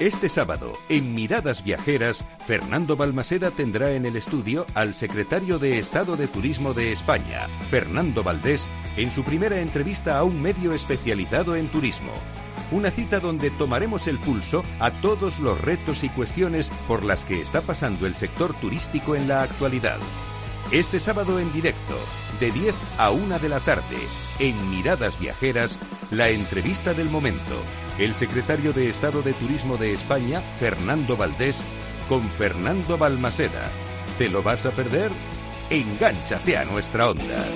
[0.00, 6.16] Este sábado, en Miradas Viajeras, Fernando Balmaseda tendrá en el estudio al secretario de Estado
[6.16, 11.68] de Turismo de España, Fernando Valdés, en su primera entrevista a un medio especializado en
[11.68, 12.12] turismo.
[12.74, 17.40] Una cita donde tomaremos el pulso a todos los retos y cuestiones por las que
[17.40, 19.98] está pasando el sector turístico en la actualidad.
[20.72, 21.96] Este sábado en directo,
[22.40, 23.96] de 10 a 1 de la tarde,
[24.40, 25.78] en Miradas Viajeras,
[26.10, 27.54] la entrevista del momento.
[27.96, 31.62] El secretario de Estado de Turismo de España, Fernando Valdés,
[32.08, 33.70] con Fernando Balmaseda.
[34.18, 35.12] ¿Te lo vas a perder?
[35.70, 37.46] Engánchate a nuestra onda.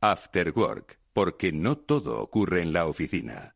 [0.00, 3.55] After Work, porque no todo ocurre en la oficina.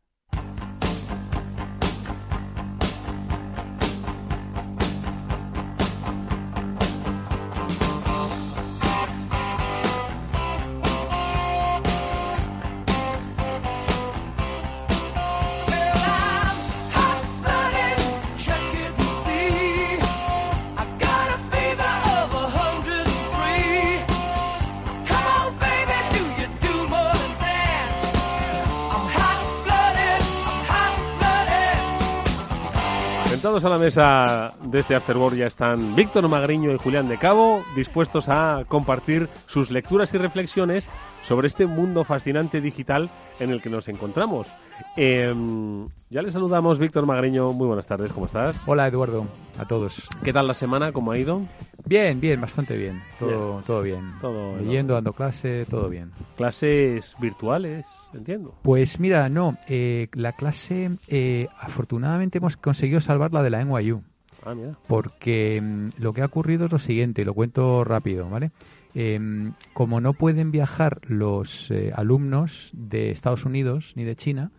[33.65, 38.27] A la mesa de este Afterworld ya están Víctor Magriño y Julián de Cabo, dispuestos
[38.27, 40.87] a compartir sus lecturas y reflexiones
[41.27, 44.47] sobre este mundo fascinante digital en el que nos encontramos.
[44.95, 48.55] Em, ya les saludamos, Víctor Magriño, muy buenas tardes, ¿cómo estás?
[48.65, 49.25] Hola Eduardo,
[49.59, 50.07] a todos.
[50.23, 50.91] ¿Qué tal la semana?
[50.91, 51.41] ¿Cómo ha ido?
[51.85, 53.63] Bien, bien, bastante bien, todo bien.
[53.67, 54.13] Todo bien.
[54.21, 56.11] Todo, Leyendo, dando clase, todo bien.
[56.35, 57.85] ¿Clases virtuales?
[58.13, 58.55] Entiendo.
[58.61, 64.01] Pues mira, no, eh, la clase eh, afortunadamente hemos conseguido salvarla de la NYU.
[64.43, 64.77] Ah, mira.
[64.87, 68.51] Porque mm, lo que ha ocurrido es lo siguiente, lo cuento rápido, ¿vale?
[68.93, 74.51] Em, como no pueden viajar los eh, alumnos de Estados Unidos ni de China,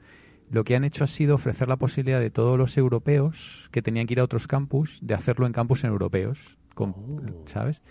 [0.51, 4.07] lo que han hecho ha sido ofrecer la posibilidad de todos los europeos que tenían
[4.07, 6.39] que ir a otros campus de hacerlo en campus europeos,
[6.75, 7.45] con, oh.
[7.47, 7.83] ¿sabes?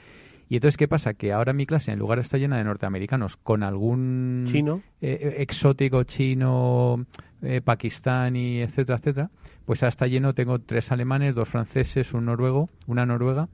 [0.52, 1.14] Y entonces, ¿qué pasa?
[1.14, 5.36] Que ahora mi clase, en lugar está llena de norteamericanos con algún chino eh, eh,
[5.38, 7.06] exótico chino,
[7.42, 9.30] eh, pakistaní, etcétera, etcétera,
[9.66, 13.48] pues ahora está lleno, tengo tres alemanes, dos franceses, un noruego, una noruega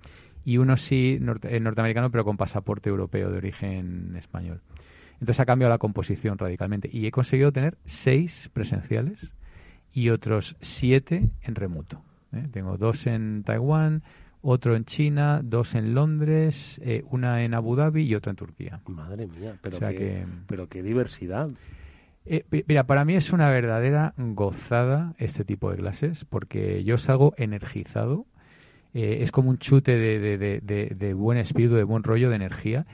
[0.44, 4.62] y uno sí norteamericano, pero con pasaporte europeo de origen español.
[5.20, 9.32] Entonces ha cambiado la composición radicalmente y he conseguido tener seis presenciales
[9.94, 12.02] y otros siete en remoto.
[12.52, 14.02] Tengo dos en Taiwán,
[14.50, 18.80] otro en China, dos en Londres, eh, una en Abu Dhabi y otra en Turquía.
[18.88, 21.50] Madre mía, pero, qué, pero qué diversidad.
[22.26, 27.34] Eh, mira, para mí es una verdadera gozada este tipo de clases porque yo salgo
[27.38, 28.26] energizado.
[28.94, 32.86] Eh, es como un chute de, de, de, buen espíritu, de buen rollo, de energía.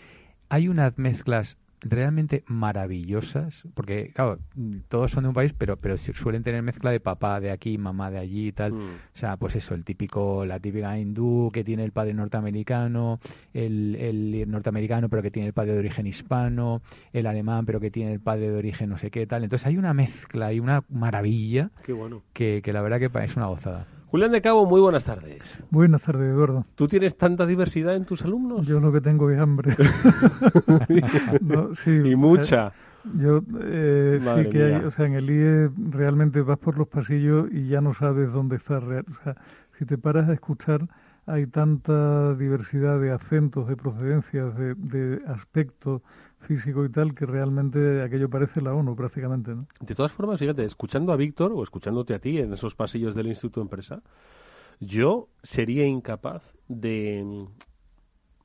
[0.50, 4.39] Hay unas mezclas realmente maravillosas, porque claro,
[4.88, 8.12] todos son de un país, pero pero suelen tener mezcla de papá de aquí, mamá
[8.12, 8.74] de allí y tal.
[8.74, 8.78] Mm.
[8.80, 13.19] O sea, pues eso, el típico, la típica hindú que tiene el padre norteamericano,
[13.54, 17.91] el, el norteamericano pero que tiene el padre de origen hispano, el alemán pero que
[17.91, 19.43] tiene el padre de origen no sé qué tal.
[19.43, 21.69] Entonces hay una mezcla y una maravilla
[22.34, 23.88] que, que la verdad que es una gozada.
[24.13, 25.41] Julián de Cabo, muy buenas tardes.
[25.71, 26.67] Buenas tardes, Eduardo.
[26.76, 28.67] ¿Tú tienes tanta diversidad en tus alumnos?
[28.67, 29.76] Yo lo que tengo es hambre.
[31.88, 32.73] y mucha.
[33.17, 37.47] Yo eh, sí que hay, o sea, en el IE realmente vas por los pasillos
[37.52, 38.78] y ya no sabes dónde está.
[38.78, 39.36] O sea,
[39.80, 40.88] si te paras a escuchar,
[41.26, 46.04] hay tanta diversidad de acentos, de procedencias, de, de aspectos
[46.44, 49.56] físico y tal, que realmente aquello parece la ONU prácticamente.
[49.56, 49.68] ¿no?
[49.80, 53.28] De todas formas, fíjate, escuchando a Víctor o escuchándote a ti en esos pasillos del
[53.28, 54.02] Instituto de Empresa,
[54.80, 57.48] yo sería incapaz de,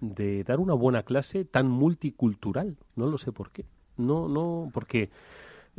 [0.01, 2.76] de dar una buena clase tan multicultural.
[2.96, 3.66] No lo sé por qué.
[3.96, 5.11] No, no, porque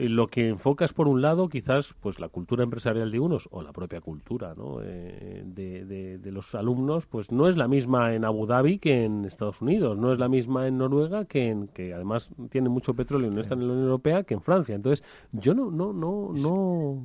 [0.08, 3.74] lo que enfocas por un lado quizás pues la cultura empresarial de unos o la
[3.74, 4.80] propia cultura ¿no?
[4.82, 9.26] Eh, de, de, los alumnos pues no es la misma en Abu Dhabi que en
[9.26, 13.30] Estados Unidos no es la misma en Noruega que en que además tiene mucho petróleo
[13.30, 14.74] y no está en la Unión Europea que en Francia.
[14.74, 17.04] Entonces yo no no no no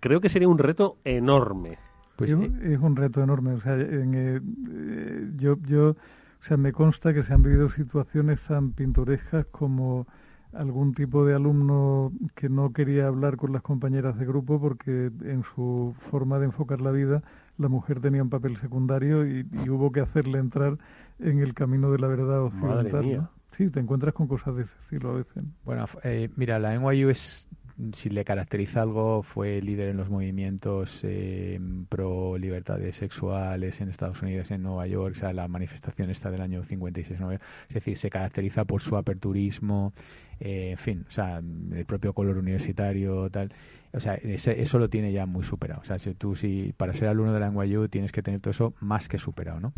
[0.00, 1.78] creo que sería un reto enorme.
[2.16, 5.96] Pues es, es un reto enorme o sea en, eh, yo yo o
[6.40, 10.08] sea me consta que se han vivido situaciones tan pintorescas como
[10.56, 15.42] algún tipo de alumno que no quería hablar con las compañeras de grupo porque en
[15.54, 17.22] su forma de enfocar la vida
[17.58, 20.78] la mujer tenía un papel secundario y, hubo que hacerle entrar
[21.18, 23.28] en el camino de la verdad occidental.
[23.50, 25.44] Sí, te encuentras con cosas de ese estilo a veces.
[25.64, 27.48] Bueno, eh, mira, la NYU es
[27.92, 34.22] si le caracteriza algo, fue líder en los movimientos eh, pro libertades sexuales en Estados
[34.22, 37.20] Unidos, en Nueva York, o sea, la manifestación esta del año 56,
[37.68, 39.92] es decir, se caracteriza por su aperturismo,
[40.40, 43.52] eh, en fin, o sea, el propio color universitario, tal.
[43.92, 45.80] O sea, eso lo tiene ya muy superado.
[45.80, 48.50] O sea, si tú, si para ser alumno de la NYU tienes que tener todo
[48.50, 49.72] eso más que superado, ¿no?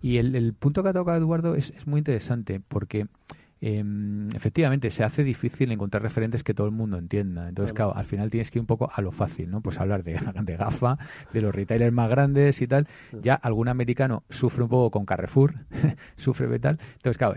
[0.00, 3.08] Y el, el punto que ha tocado Eduardo es, es muy interesante porque
[3.60, 7.48] Em, efectivamente se hace difícil encontrar referentes que todo el mundo entienda.
[7.48, 9.60] Entonces, claro, al final tienes que ir un poco a lo fácil, ¿no?
[9.60, 10.98] Pues hablar de, de GAFA,
[11.32, 12.86] de los retailers más grandes y tal.
[13.22, 15.54] Ya algún americano sufre un poco con Carrefour,
[16.16, 16.78] sufre tal.
[16.96, 17.34] Entonces, claro,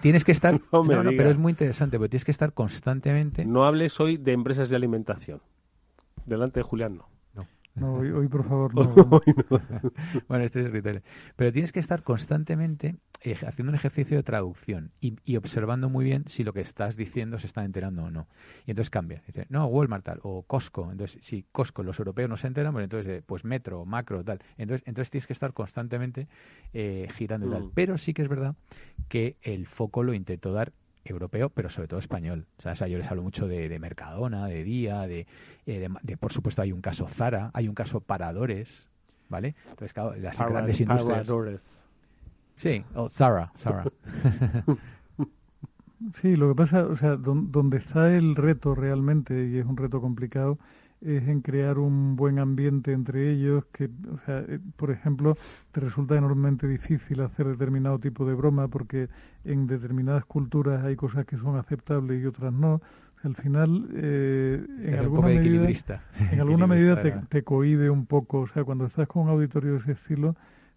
[0.00, 0.54] tienes que estar...
[0.72, 3.44] no, pero es muy interesante, porque tienes que estar constantemente...
[3.44, 5.40] No hables hoy de empresas de alimentación.
[6.26, 7.11] Delante de Julián, no.
[7.74, 8.94] No, hoy, por favor no.
[10.28, 11.02] bueno, este es.
[11.36, 16.24] Pero tienes que estar constantemente eh, haciendo un ejercicio de traducción y, observando muy bien
[16.26, 18.28] si lo que estás diciendo se está enterando o no.
[18.66, 19.22] Y entonces cambia.
[19.26, 20.90] Dice, no, Walmart tal, o Costco.
[20.90, 24.40] Entonces, si Costco, los europeos no se enteran, pues entonces, eh, pues Metro, Macro, tal.
[24.58, 26.28] Entonces, entonces tienes que estar constantemente
[26.74, 27.62] eh, girando y tal.
[27.64, 27.70] Mm.
[27.74, 28.54] Pero sí que es verdad
[29.08, 30.72] que el foco lo intento dar
[31.04, 32.46] europeo, pero sobre todo español.
[32.58, 35.26] O sea, yo les hablo mucho de, Mercadona, de Día, eh,
[35.66, 38.88] de, de, por supuesto, hay un caso Zara, hay un caso Paradores,
[39.28, 39.54] ¿vale?
[39.64, 41.08] Entonces, claro, las grandes industrias...
[41.08, 41.64] Paradores.
[42.56, 43.84] Sí, o Zara, Zara.
[46.14, 50.00] sí, lo que pasa, o sea, donde está el reto realmente, y es un reto
[50.00, 50.58] complicado,
[51.04, 55.36] es en crear un buen ambiente entre ellos, que, o sea, eh, por ejemplo,
[55.72, 59.08] te resulta enormemente difícil hacer determinado tipo de broma porque
[59.44, 62.80] en determinadas culturas hay cosas que son aceptables y otras no.
[63.22, 65.68] al final, eh, en, alguna medida,
[66.32, 68.40] en alguna medida te, te cohíbe un poco.
[68.40, 70.36] O sea, cuando estás con un auditorio de ese estilo,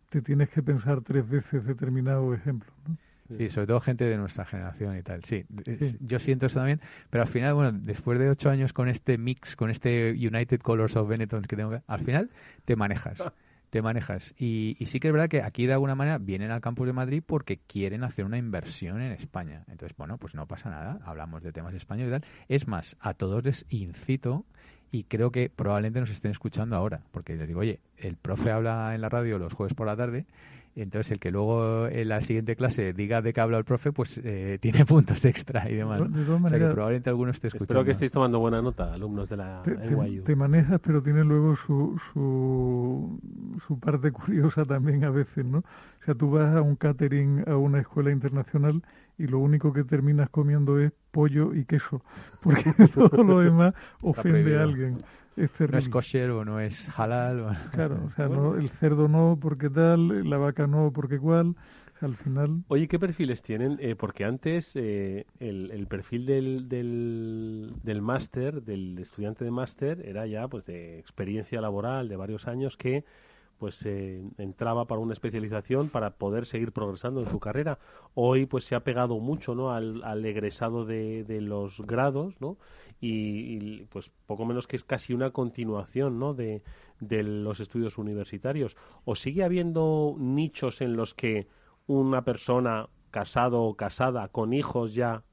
[0.10, 2.72] te tienes que pensar tres veces determinado ejemplo.
[2.88, 2.98] ¿no?
[3.28, 5.24] Sí, sobre todo gente de nuestra generación y tal.
[5.24, 5.46] Sí,
[6.00, 9.56] yo siento eso también, pero al final, bueno, después de ocho años con este mix,
[9.56, 12.30] con este United Colors of Benetton que tengo, al final
[12.66, 13.18] te manejas.
[13.72, 14.34] te manejas.
[14.38, 17.24] Y, sí que es verdad que aquí de alguna manera vienen al campus de Madrid
[17.26, 19.64] porque quieren hacer una inversión en España.
[19.68, 22.30] Entonces, bueno, pues no pasa nada, hablamos de temas españoles y tal.
[22.48, 24.46] Es más, a todos les incito
[24.92, 28.96] y creo que probablemente nos estén escuchando ahora, porque les digo, oye, el profe habla
[28.96, 30.26] en la radio los jueves por la tarde
[30.82, 34.20] entonces el que luego en la siguiente clase diga de qué habla el profe, pues
[34.24, 36.02] eh, tiene puntos extra y demás.
[36.02, 37.74] o sea que probablemente algunos esté escuchando.
[37.74, 39.76] Espero que estéis tomando buena nota, alumnos de la te,
[40.22, 43.20] te, manejas, pero tiene luego su, su,
[43.66, 45.60] su parte curiosa también a veces, ¿no?
[45.60, 48.84] O sea, tú vas a un catering a una escuela internacional
[49.18, 52.02] y lo único que terminas comiendo es pollo y queso,
[52.42, 54.98] porque todo lo demás ofende a alguien.
[55.70, 57.58] No es kosher o no es halal.
[57.72, 61.56] Claro, o sea, no, el cerdo no porque tal, la vaca no porque cual.
[62.02, 62.64] al final.
[62.68, 63.78] Oye, ¿qué perfiles tienen?
[63.82, 70.06] Eh, porque antes eh, el, el, perfil del, del, del máster, del estudiante de máster,
[70.06, 73.04] era ya pues de experiencia laboral de varios años que
[73.58, 77.80] pues eh, entraba para una especialización para poder seguir progresando en su carrera.
[78.14, 79.72] Hoy pues se ha pegado mucho ¿no?
[79.72, 82.58] al, al egresado de, de los grados, ¿no?
[83.02, 86.34] Y, pues poco menos que es casi una continuación ¿no?
[86.34, 86.64] de,
[87.00, 88.76] de los estudios universitarios.
[89.04, 91.48] ¿O sigue habiendo nichos en los que
[91.88, 95.24] una persona casado o casada con hijos ya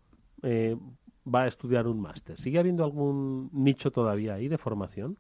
[0.43, 0.77] eh,
[1.27, 2.39] va a estudiar un máster?
[2.41, 5.17] ¿Sigue habiendo algún nicho todavía ahí de formación?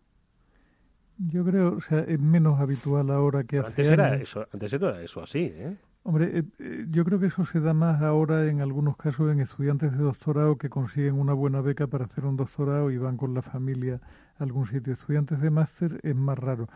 [1.19, 5.03] Yo creo, o sea, es menos habitual ahora que hace antes Era eso, antes era
[5.03, 5.77] eso así, ¿eh?
[6.05, 9.39] Hombre, eh, eh, yo creo que eso se da más ahora en algunos casos en
[9.41, 13.35] estudiantes de doctorado que consiguen una buena beca para hacer un doctorado y van con
[13.35, 14.01] la familia
[14.39, 14.93] a algún sitio.
[14.95, 16.69] Estudiantes de máster es más raro.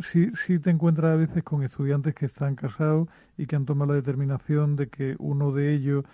[0.00, 3.92] Sí, sí te encuentras a veces con estudiantes que están casados y que han tomado
[3.92, 6.04] la determinación de que uno de ellos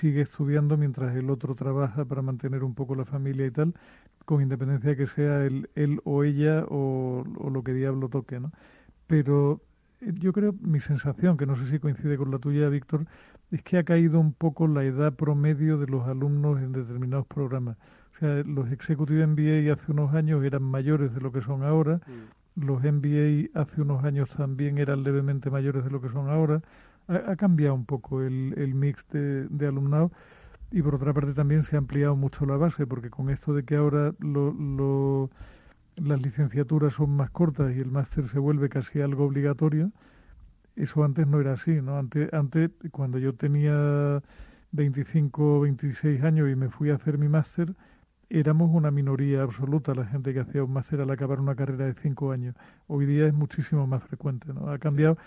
[0.00, 3.74] sigue estudiando mientras el otro trabaja para mantener un poco la familia y tal,
[4.26, 8.40] con independencia de que sea él, él o ella o, o lo que diablo toque,
[8.40, 8.52] ¿no?
[9.06, 9.62] Pero
[10.00, 13.06] yo creo, mi sensación, que no sé si coincide con la tuya, Víctor,
[13.50, 17.76] es que ha caído un poco la edad promedio de los alumnos en determinados programas.
[18.14, 21.96] O sea, los Executive MBA hace unos años eran mayores de lo que son ahora,
[21.96, 22.66] mm.
[22.66, 26.62] los MBA hace unos años también eran levemente mayores de lo que son ahora.
[27.08, 30.12] Ha, cambiado un poco el, el mix de, de alumnado
[30.70, 33.64] y por otra parte también se ha ampliado mucho la base, porque con esto de
[33.64, 35.30] que ahora lo, lo,
[35.96, 39.92] las licenciaturas son más cortas y el máster se vuelve casi algo obligatorio,
[40.76, 41.98] eso antes no era así, ¿no?
[41.98, 44.22] Antes, antes cuando yo tenía
[44.72, 47.74] 25 o 26 años y me fui a hacer mi máster,
[48.30, 51.94] éramos una minoría absoluta la gente que hacía un máster al acabar una carrera de
[51.94, 52.54] cinco años.
[52.86, 54.68] Hoy día es muchísimo más frecuente, ¿no?
[54.70, 55.18] Ha cambiado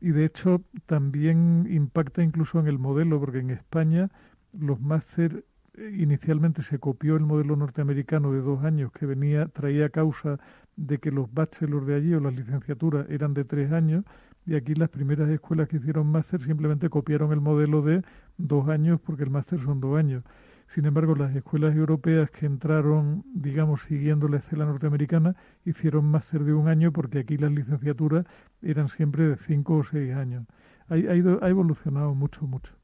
[0.00, 4.10] y de hecho también impacta incluso en el modelo, porque en España
[4.52, 5.44] los máster
[5.76, 10.38] inicialmente se copió el modelo norteamericano de dos años que venía traía causa
[10.76, 14.04] de que los bachelors de allí o las licenciaturas eran de tres años
[14.46, 18.02] y aquí las primeras escuelas que hicieron máster simplemente copiaron el modelo de
[18.36, 20.22] dos años porque el máster son dos años.
[20.68, 26.52] Sin embargo, las escuelas europeas que entraron, digamos, siguiendo la escala norteamericana, hicieron máster de
[26.54, 28.26] un año porque aquí las licenciaturas
[28.62, 30.46] eran siempre de cinco o seis años.
[30.88, 32.74] Ha, ha evolucionado mucho, mucho.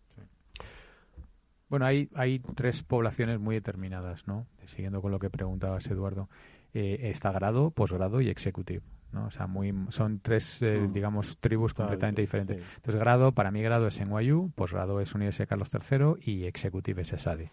[1.71, 4.47] Bueno, hay, hay tres poblaciones muy determinadas, ¿no?
[4.67, 6.29] Siguiendo con lo que preguntabas, Eduardo.
[6.75, 8.83] Eh, está grado, posgrado y executive.
[9.13, 9.27] ¿no?
[9.27, 10.93] O sea, muy, son tres, eh, mm.
[10.93, 12.59] digamos, tribus completamente diferentes.
[12.77, 17.13] Entonces, grado, para mí grado es NYU, posgrado es Universidad Carlos III y executive es
[17.13, 17.51] ESADE.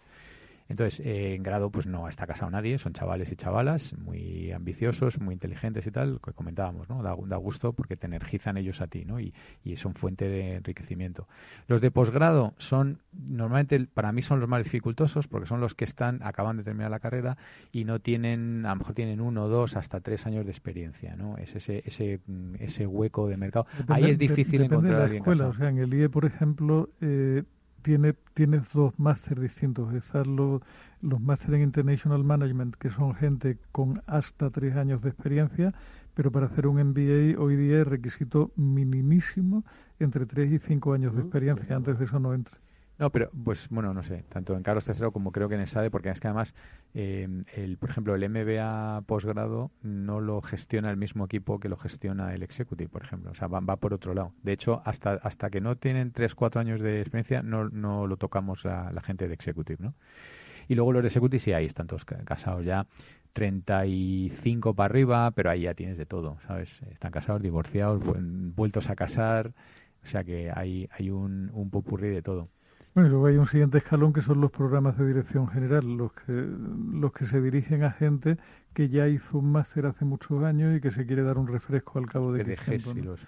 [0.68, 5.18] Entonces, eh, en grado, pues no está casado nadie, son chavales y chavalas muy ambiciosos,
[5.18, 7.02] muy inteligentes y tal, que comentábamos, ¿no?
[7.02, 9.18] Da, gusto porque te energizan ellos a ti, ¿no?
[9.20, 9.32] Y,
[9.76, 11.28] son fuente de enriquecimiento.
[11.68, 15.84] Los de posgrado son, normalmente, para mí son los más dificultosos porque son los que
[15.84, 17.36] están, acaban de terminar la carrera
[17.70, 21.36] y no tienen, a lo mejor tienen uno, dos, hasta tres años de experiencia, ¿no?
[21.38, 22.20] Es ese, ese,
[22.58, 23.66] ese hueco de mercado.
[23.86, 27.44] Ahí es difícil encontrar de la escuela, O sea, en el IE, por ejemplo, eh,
[27.82, 29.92] tiene, tienes dos másteres distintos.
[29.94, 30.62] Están los,
[31.00, 35.74] los máster en International Management, que son gente con hasta tres años de experiencia,
[36.14, 39.64] pero para hacer un MBA hoy día es requisito minimísimo
[39.98, 41.76] entre tres y cinco años de experiencia.
[41.76, 42.58] Antes de eso no entra.
[42.98, 45.88] No, pero pues bueno, no sé, tanto en Carlos III como creo que en ESADE,
[45.88, 46.52] porque es que además,
[46.94, 51.76] eh, el, por ejemplo, el MBA posgrado no lo gestiona el mismo equipo que lo
[51.76, 53.30] gestiona el Executive, por ejemplo.
[53.30, 54.32] O sea, va, por otro lado.
[54.42, 58.16] De hecho, hasta, hasta que no tienen 3, 4 años de experiencia, no, no lo
[58.16, 59.94] tocamos a la gente de Executive, ¿no?
[60.66, 62.86] Y luego los de Executive sí, ahí están todos casados ya.
[63.32, 66.70] 35 para arriba, pero ahí ya tienes de todo, ¿sabes?
[66.90, 68.02] Están casados, divorciados,
[68.56, 69.52] vueltos a casar,
[70.02, 72.48] o sea que hay, hay un, un popurrí de todo.
[72.94, 76.12] Bueno, y luego hay un siguiente escalón que son los programas de dirección general, los
[76.12, 78.38] que, los que se dirigen a gente
[78.74, 81.98] que ya hizo un máster hace muchos años y que se quiere dar un refresco
[81.98, 82.92] al cabo de tiempo.
[82.96, 83.20] y los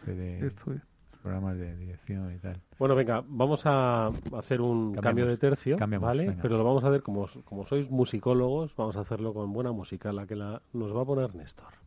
[1.22, 2.61] programas de dirección y tal.
[2.78, 6.36] Bueno, venga, vamos a hacer un cambio de tercio, ¿vale?
[6.40, 10.12] Pero lo vamos a hacer como, como sois musicólogos, vamos a hacerlo con buena música,
[10.12, 11.80] la que la, nos va a poner Néstor.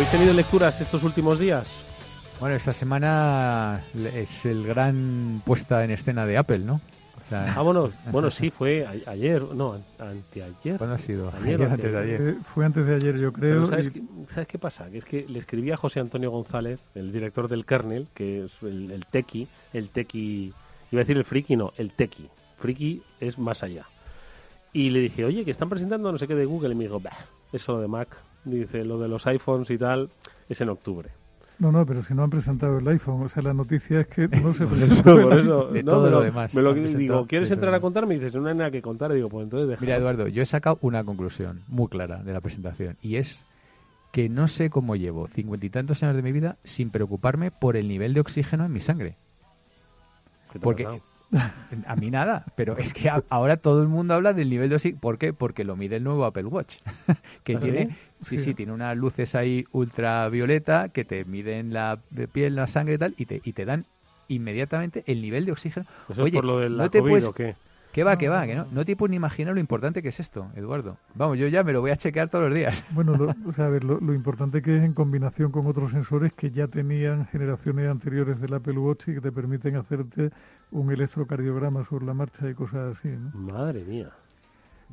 [0.00, 1.68] ¿Habéis tenido lecturas estos últimos días?
[2.40, 3.84] Bueno, esta semana
[4.14, 6.80] es el gran puesta en escena de Apple, ¿no?
[7.30, 10.78] ah, bueno, bueno, sí, fue ayer, no, anteayer.
[10.78, 11.30] ¿Cuándo ha sido?
[11.36, 12.20] Ayer, antes de ayer.
[12.22, 13.66] Eh, fue antes de ayer, yo creo.
[13.66, 13.90] ¿sabes,
[14.48, 14.88] qué, pasa?
[14.88, 18.52] Que es que le escribí a José Antonio González, el director del kernel, que es
[18.62, 20.54] el, el tequi, el tequi,
[20.92, 22.26] iba a decir el friki, no, el tequi.
[22.56, 23.84] Friki es más allá.
[24.72, 27.00] Y le dije, oye, que están presentando no sé qué de Google, y me dijo,
[27.00, 28.16] bah, eso de Mac.
[28.44, 30.10] Dice, lo de los iPhones y tal
[30.48, 31.10] es en octubre.
[31.58, 34.28] No, no, pero si no han presentado el iPhone, o sea, la noticia es que
[34.28, 35.20] no se presentó.
[35.22, 36.54] por eso, de todo lo demás.
[36.54, 38.06] Me lo digo, ¿quieres entrar a contar?
[38.06, 39.12] Me dices, no hay nada que contar.
[39.12, 42.40] Y digo, pues entonces Mira, Eduardo, yo he sacado una conclusión muy clara de la
[42.40, 43.44] presentación y es
[44.10, 47.76] que no sé cómo llevo cincuenta y tantos años de mi vida sin preocuparme por
[47.76, 49.16] el nivel de oxígeno en mi sangre.
[50.62, 50.86] Porque
[51.86, 55.00] a mí nada, pero es que ahora todo el mundo habla del nivel de oxígeno.
[55.00, 55.32] ¿Por qué?
[55.32, 56.78] Porque lo mide el nuevo Apple Watch,
[57.44, 61.98] que tiene, sí, sí, tiene unas luces ahí ultravioleta que te miden la
[62.32, 63.86] piel, la sangre y tal, y te, y te dan
[64.28, 65.86] inmediatamente el nivel de oxígeno.
[66.16, 67.56] Oye, por lo del no te puedes, o qué?
[67.92, 68.46] ¿Qué va, qué va?
[68.46, 70.96] Que no, no te puedes ni imaginar lo importante que es esto, Eduardo.
[71.14, 72.84] Vamos, yo ya me lo voy a chequear todos los días.
[72.94, 76.32] Bueno, lo, o sea, a ver, lo, importante que es en combinación con otros sensores
[76.32, 80.30] que ya tenían generaciones anteriores del Apple Watch y que te permiten hacerte
[80.70, 83.08] un electrocardiograma sobre la marcha y cosas así.
[83.08, 83.30] ¿no?
[83.32, 84.10] Madre mía.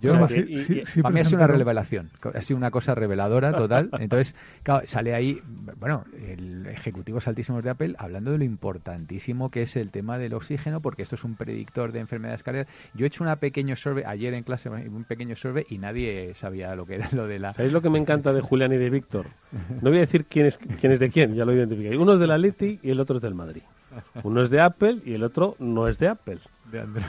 [0.02, 3.90] Yo, para mí ha sido una revelación, ha sido una cosa reveladora total.
[4.00, 5.42] Entonces, claro, sale ahí,
[5.80, 10.34] bueno, el ejecutivos altísimos de Apple hablando de lo importantísimo que es el tema del
[10.34, 12.74] oxígeno, porque esto es un predictor de enfermedades cardíacas.
[12.94, 16.76] Yo he hecho una pequeño survey ayer en clase, un pequeño survey y nadie sabía
[16.76, 17.54] lo que era lo de la.
[17.54, 19.28] ¿Sabéis lo que me encanta de Julián y de Víctor?
[19.82, 21.96] No voy a decir quién es quién es de quién, ya lo identifiqué.
[21.98, 23.62] Uno es del Atleti y el otro es del Madrid.
[24.24, 26.40] Uno es de Apple y el otro no es de Apple.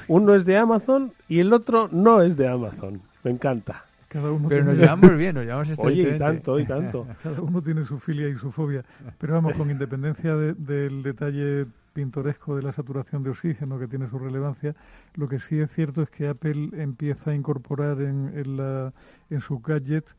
[0.08, 3.00] Uno es de Amazon y el otro no es de Amazon.
[3.24, 3.84] Me encanta.
[4.08, 7.06] Cada uno Pero nos llevamos bien, nos llevamos Oye, y tanto, y tanto.
[7.22, 8.82] Cada uno tiene su filia y su fobia.
[9.18, 14.18] Pero vamos, con independencia del detalle pintoresco de la saturación de oxígeno, que tiene su
[14.18, 14.74] relevancia,
[15.14, 18.92] lo que sí es cierto es que Apple empieza a incorporar en, en, la,
[19.28, 20.14] en sus gadgets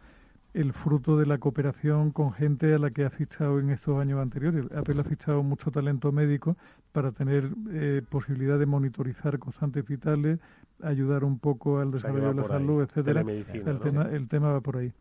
[0.53, 4.19] el fruto de la cooperación con gente a la que ha fichado en estos años
[4.19, 4.65] anteriores.
[4.75, 6.57] Apple ha fichado mucho talento médico
[6.91, 10.39] para tener eh, posibilidad de monitorizar constantes vitales,
[10.81, 13.21] ayudar un poco al desarrollo de la salud, etcétera.
[13.21, 14.91] El, tema, el tema va por ahí.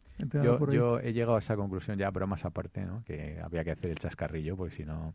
[0.43, 3.05] Yo, he llegado a esa conclusión ya, pero más aparte, ¿no?
[3.05, 5.15] que había que hacer el chascarrillo, porque si no...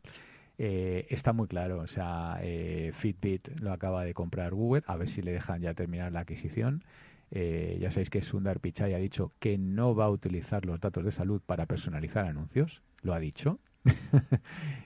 [0.59, 5.09] Eh, está muy claro, o sea, eh, Fitbit lo acaba de comprar Google, a ver
[5.09, 6.84] si le dejan ya terminar la adquisición.
[7.32, 11.03] Eh, ya sabéis que Sundar Pichai ha dicho que no va a utilizar los datos
[11.03, 12.84] de salud para personalizar anuncios.
[13.01, 13.59] Lo ha dicho.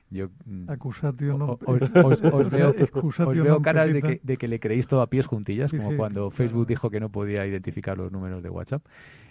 [0.10, 1.60] Yo, mm, Acusatio no.
[1.66, 1.80] Os,
[3.44, 6.66] veo, caras de que, de que, le creéis todo a pies juntillas, como cuando Facebook
[6.66, 8.84] dijo que no podía identificar los números de WhatsApp.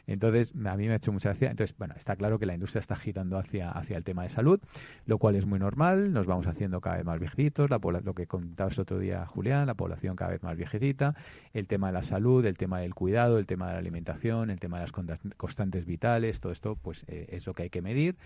[0.07, 1.51] Entonces, a mí me ha hecho mucha gracia.
[1.51, 4.61] Entonces, bueno, está claro que la industria está girando hacia, hacia el tema de salud,
[5.07, 6.13] lo cual es muy normal.
[6.13, 9.67] Nos vamos haciendo cada vez más viejitos, la, lo que contabas el otro día, Julián,
[9.67, 11.15] la población cada vez más viejecita,
[11.55, 14.61] el tema de la salud, el tema del cuidado, el tema de la alimentación, el
[14.61, 14.93] tema de las
[15.37, 18.17] constantes vitales, todo esto, pues eh, es lo que hay que medir.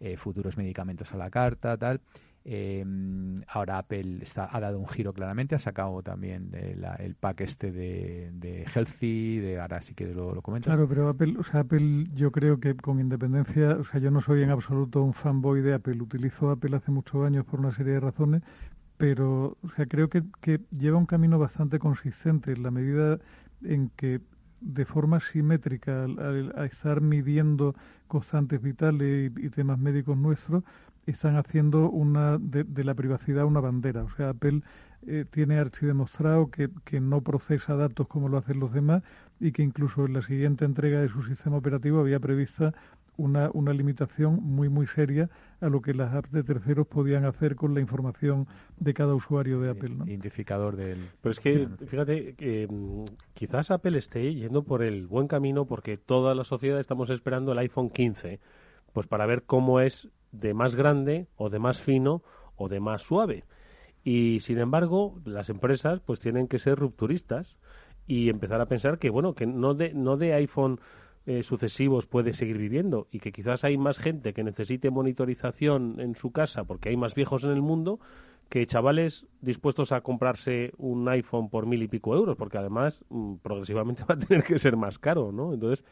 [0.00, 2.00] Eh, futuros medicamentos a la carta, tal.
[2.50, 2.82] Eh,
[3.46, 8.64] ahora Apple está, ha dado un giro claramente, ha sacado también el pack este de,
[8.74, 10.72] Healthy, de ahora sí que lo, lo comentas.
[10.72, 14.22] Claro, pero Apple, o sea, Apple yo creo que con independencia, o sea, yo no
[14.22, 17.92] soy en absoluto un fanboy de Apple, utilizo Apple hace muchos años por una serie
[17.92, 18.42] de razones,
[18.96, 23.18] pero o sea, creo que, que lleva un camino bastante consistente en la medida
[23.62, 24.22] en que
[24.60, 27.74] de forma simétrica al, estar midiendo
[28.06, 30.64] constantes vitales y, temas médicos nuestros,
[31.10, 34.04] están haciendo una de, la privacidad una bandera.
[34.04, 34.62] O sea, Apple
[35.06, 39.02] eh, tiene archidemostrado que, que no procesa datos como lo hacen los demás
[39.40, 42.74] y que incluso en la siguiente entrega de su sistema operativo había prevista
[43.18, 45.28] una, una limitación muy, muy seria
[45.60, 48.46] a lo que las apps de terceros podían hacer con la información
[48.78, 49.90] de cada usuario de Apple.
[49.90, 50.06] ¿no?
[50.06, 51.10] Identificador del.
[51.20, 53.04] Pero es que, fíjate, que mm,
[53.34, 57.58] quizás Apple esté yendo por el buen camino porque toda la sociedad estamos esperando el
[57.58, 58.38] iPhone 15,
[58.92, 62.22] pues para ver cómo es de más grande o de más fino
[62.56, 63.44] o de más suave.
[64.04, 67.56] Y sin embargo, las empresas pues tienen que ser rupturistas
[68.06, 70.80] y empezar a pensar que bueno, que no de no de iPhone
[71.26, 76.14] eh, sucesivos puede seguir viviendo y que quizás hay más gente que necesite monitorización en
[76.14, 78.00] su casa porque hay más viejos en el mundo
[78.48, 83.36] que chavales dispuestos a comprarse un iPhone por mil y pico euros, porque además mm,
[83.42, 85.52] progresivamente va a tener que ser más caro, ¿no?
[85.52, 85.84] Entonces.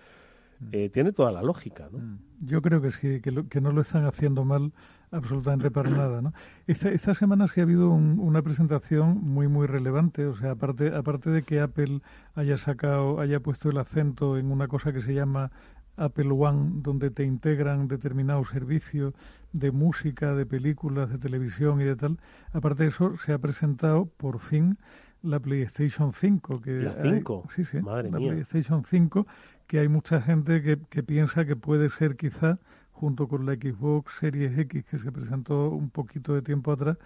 [0.72, 1.98] Eh, tiene toda la lógica, ¿no?
[1.98, 2.18] Mm.
[2.42, 4.72] Yo creo que sí, que, que no lo están haciendo mal
[5.10, 6.22] absolutamente para nada.
[6.22, 6.32] ¿no?
[6.66, 10.26] Esta, esta semana sí ha habido una presentación muy, muy relevante.
[10.26, 12.00] O sea, aparte, aparte de que Apple
[12.34, 15.50] haya sacado, haya puesto el acento en una cosa que se llama
[15.96, 19.14] Apple One, donde te integran determinados servicios
[19.52, 22.18] de música, de películas, de televisión y de tal.
[22.52, 24.76] Aparte de eso, se ha presentado por fin
[25.22, 26.60] la PlayStation 5.
[26.60, 27.48] Que ¿La 5?
[27.54, 29.26] sí, sí, la PlayStation 5,
[29.66, 32.58] que hay mucha gente que, que piensa que puede ser quizá
[32.96, 36.96] junto con la Xbox Series X que se presentó un poquito de tiempo atrás,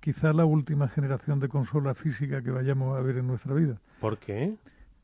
[0.00, 3.80] quizá la última generación de consola física que vayamos a ver en nuestra vida.
[4.00, 4.54] ¿Por qué?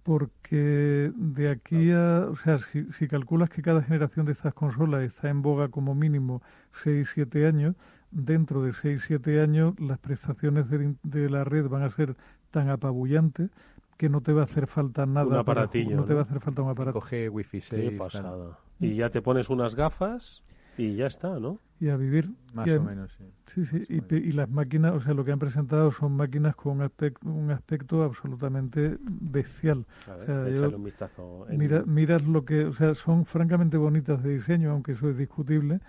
[0.02, 5.02] Porque de aquí a, o sea, si, si calculas que cada generación de estas consolas
[5.02, 6.42] está en boga como mínimo
[6.84, 7.74] 6-7 años,
[8.10, 12.14] dentro de 6-7 años las prestaciones de, de, la red van a ser
[12.50, 13.50] tan apabullantes
[13.96, 15.26] que no te va a hacer falta nada.
[15.26, 15.96] Un aparatillo.
[15.96, 17.00] no, te va a hacer falta un aparato.
[17.00, 17.98] Coge Wi-Fi 6.
[17.98, 18.58] pasada.
[18.78, 20.42] Y ya te pones unas gafas
[20.76, 21.58] y ya está, ¿no?
[21.80, 22.30] Y a vivir.
[22.52, 23.24] Más o menos, sí.
[23.54, 23.84] Sí, sí.
[23.88, 27.50] Y, las máquinas, o sea, lo que han presentado son máquinas con un aspecto, un
[27.50, 29.84] aspecto absolutamente bestial.
[30.06, 31.46] o sea, un vistazo.
[31.50, 35.80] Mira, miras lo que, o sea, son francamente bonitas de diseño, aunque eso es discutible,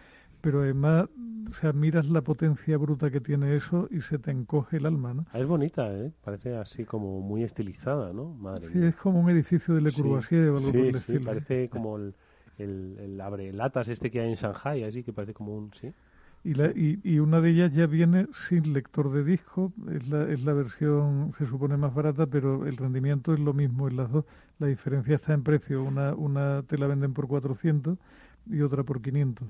[0.48, 1.10] pero además,
[1.50, 5.14] o sea, miras la potencia bruta que tiene eso y se te encoge el alma,
[5.14, 5.26] ¿no?
[5.34, 6.14] Ah, es bonita, ¿eh?
[6.24, 8.30] Parece así como muy estilizada, ¿no?
[8.30, 11.98] Madre sí, es como un edificio de Le Courvoisier o algo sí, sí, parece como
[11.98, 12.16] el
[12.60, 15.74] el, el abre latas este que hay en Shanghai, así que parece como un...
[15.82, 15.92] ¿sí?
[16.46, 20.32] Y, la, y, y, una de ellas ya viene sin lector de disco, es la,
[20.32, 24.10] es la versión, se supone más barata, pero el rendimiento es lo mismo en las
[24.10, 24.24] dos.
[24.60, 27.98] La diferencia está en precio, una, una te la venden por 400
[28.50, 29.46] y otra por 500.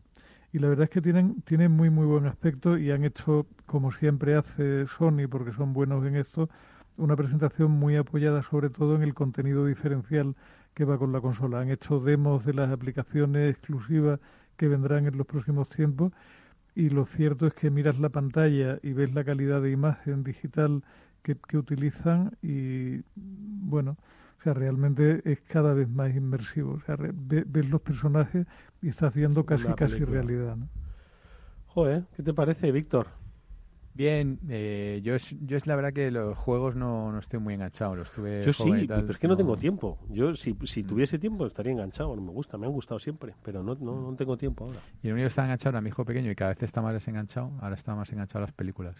[0.57, 3.91] Y la verdad es que tienen, tienen muy, muy buen aspecto y han hecho, como
[3.91, 6.49] siempre hace Sony, porque son buenos en esto,
[6.97, 10.35] una presentación muy apoyada sobre todo en el contenido diferencial
[10.73, 11.59] que va con la consola.
[11.59, 14.19] Han hecho demos de las aplicaciones exclusivas
[14.55, 16.11] que vendrán en los próximos tiempos
[16.73, 20.83] y lo cierto es que miras la pantalla y ves la calidad de imagen digital
[21.21, 23.95] que, que utilizan y bueno,
[24.47, 26.73] sea, realmente es cada vez más inmersivo.
[26.73, 28.45] O sea, ves los personajes
[28.81, 30.55] y estás viendo casi casi realidad.
[30.55, 30.67] ¿no?
[31.67, 33.07] Joder, ¿qué te parece, Víctor?
[33.93, 37.55] Bien, eh, yo, es, yo es la verdad que los juegos no, no estoy muy
[37.55, 37.95] enganchado.
[37.95, 39.97] Los tuve yo sí, pero es que no, tengo tiempo.
[40.09, 40.87] Yo si, si mm.
[40.87, 42.15] tuviese tiempo estaría enganchado.
[42.15, 44.79] No me gusta, me han gustado siempre, pero no, no, no tengo tiempo ahora.
[45.01, 46.93] Y el único que está enganchado era mi hijo pequeño y cada vez está más
[46.93, 47.51] desenganchado.
[47.59, 48.95] Ahora está más enganchado a las películas.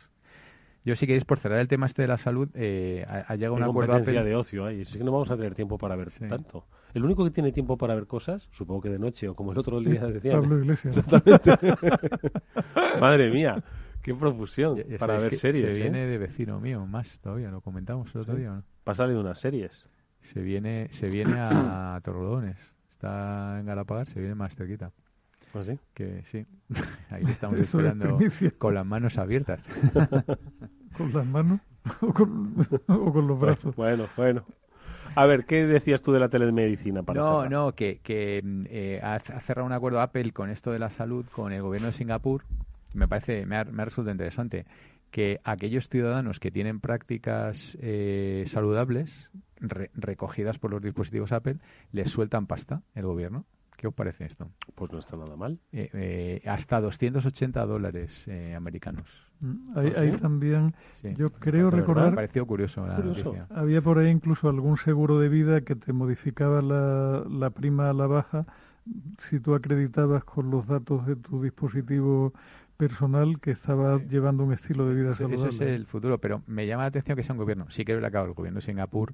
[0.87, 3.63] Yo si queréis, por cerrar el tema este de la salud, eh, ha, llegado un
[3.63, 4.85] acuerdo de ocio ahí.
[4.85, 6.63] Sí que no vamos a tener tiempo para ver tanto.
[6.93, 9.57] El único que tiene tiempo para ver cosas, supongo que de noche o como el
[9.57, 10.31] otro día decía.
[10.31, 10.95] Pablo Iglesias.
[10.95, 11.51] Exactamente.
[13.01, 13.61] Madre mía.
[14.01, 15.75] Qué profusión para ver series.
[15.75, 18.51] Se viene de vecino mío, más todavía, lo comentamos el otro día.
[18.51, 18.63] ¿no?
[18.85, 19.89] A salir unas series.
[20.21, 22.57] Se viene, se viene a Torrelodones.
[22.91, 24.93] Está en Galapagar, se viene más cerquita.
[25.53, 25.79] ¿Ah, sí?
[25.93, 26.45] Que sí.
[27.09, 28.19] Ahí estamos esperando
[28.57, 29.67] con las manos abiertas.
[30.97, 31.59] ¿Con las manos?
[32.01, 33.75] ¿O con, los brazos?
[33.75, 34.43] Bueno, bueno.
[35.15, 37.01] A ver, ¿qué decías tú de la telemedicina?
[37.03, 40.89] Para no, no, que, que eh, ha cerrado un acuerdo Apple con esto de la
[40.89, 42.43] salud con el gobierno de Singapur
[42.97, 44.65] me parece, me ha, resultado interesante
[45.11, 49.31] que aquellos ciudadanos que tienen prácticas eh, saludables
[49.95, 51.57] recogidas por los dispositivos Apple
[51.91, 53.45] les sueltan pasta el gobierno.
[53.77, 54.49] ¿Qué os parece esto?
[54.75, 55.59] Pues no está nada mal.
[55.71, 58.25] Eh, eh, hasta 280 dólares
[58.55, 59.07] americanos.
[59.39, 60.73] Mm, ahí, ¿Ah, también,
[61.15, 62.09] yo creo recordar.
[62.09, 62.85] Me pareció curioso,
[63.51, 67.93] Había por ahí incluso algún seguro de vida que te modificaba la, la prima a
[67.93, 68.47] la baja
[69.19, 72.33] si tú acreditabas con los datos de tu dispositivo
[72.77, 75.49] personal que estaba llevando un estilo de vida saludable.
[75.49, 77.69] Eso es el futuro, pero me llama la atención que sea un gobierno.
[77.69, 79.13] Sí que el gobierno de Singapur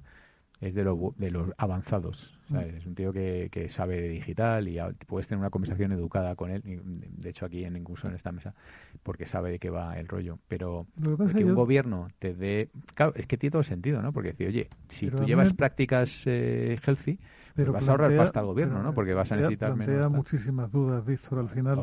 [0.64, 0.84] es de,
[1.18, 2.32] de los avanzados.
[2.48, 2.56] Mm.
[2.56, 6.50] Es un tío que, que, sabe de digital y puedes tener una conversación educada con
[6.50, 6.62] él.
[6.64, 8.54] De hecho, aquí en, incluso en esta mesa,
[9.02, 10.38] porque sabe de qué va el rollo.
[10.48, 10.86] Pero
[11.34, 12.70] que, un gobierno te dé.
[12.94, 14.12] Claro, es que tiene todo sentido, ¿no?
[14.12, 17.18] Porque decir, oye, si tú llevas prácticas eh, healthy,
[17.54, 18.94] pero vas a ahorrar pasta al gobierno, ¿no?
[18.94, 20.12] Porque vas a necesitar plantea menos.
[20.12, 21.78] muchísimas dudas, Víctor, al final.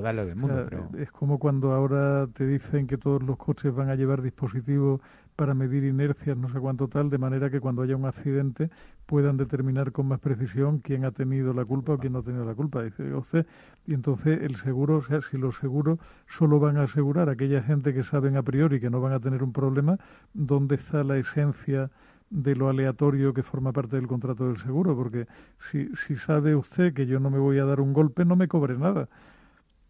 [0.97, 5.01] Es como cuando ahora te dicen que todos los coches van a llevar dispositivos
[5.35, 8.69] para medir inercias, no sé cuánto tal, de manera que cuando haya un accidente
[9.05, 12.45] puedan determinar con más precisión quién ha tenido la culpa o quién no ha tenido
[12.45, 12.83] la culpa.
[12.83, 13.45] Dice usted,
[13.85, 17.61] y entonces el seguro, o sea, si los seguros solo van a asegurar a aquella
[17.63, 19.97] gente que saben a priori que no van a tener un problema,
[20.33, 21.89] ¿dónde está la esencia?
[22.31, 25.27] de lo aleatorio que forma parte del contrato del seguro, porque
[25.69, 28.47] si, si sabe usted que yo no me voy a dar un golpe, no me
[28.47, 29.09] cobre nada.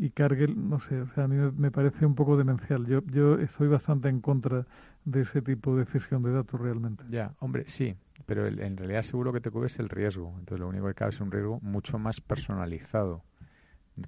[0.01, 2.87] Y cargue, no sé, o sea, a mí me parece un poco demencial.
[2.87, 4.65] Yo, yo estoy bastante en contra
[5.05, 7.03] de ese tipo de cesión de datos realmente.
[7.11, 7.95] Ya, hombre, sí,
[8.25, 10.33] pero en realidad seguro que te cubre el riesgo.
[10.39, 13.21] Entonces lo único que cabe es un riesgo mucho más personalizado.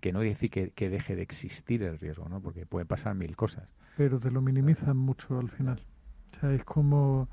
[0.02, 2.42] Que no dice que, que deje de existir el riesgo, ¿no?
[2.42, 3.70] Porque puede pasar mil cosas.
[3.96, 5.80] Pero te lo minimizan mucho al final.
[6.32, 7.30] O sea, es como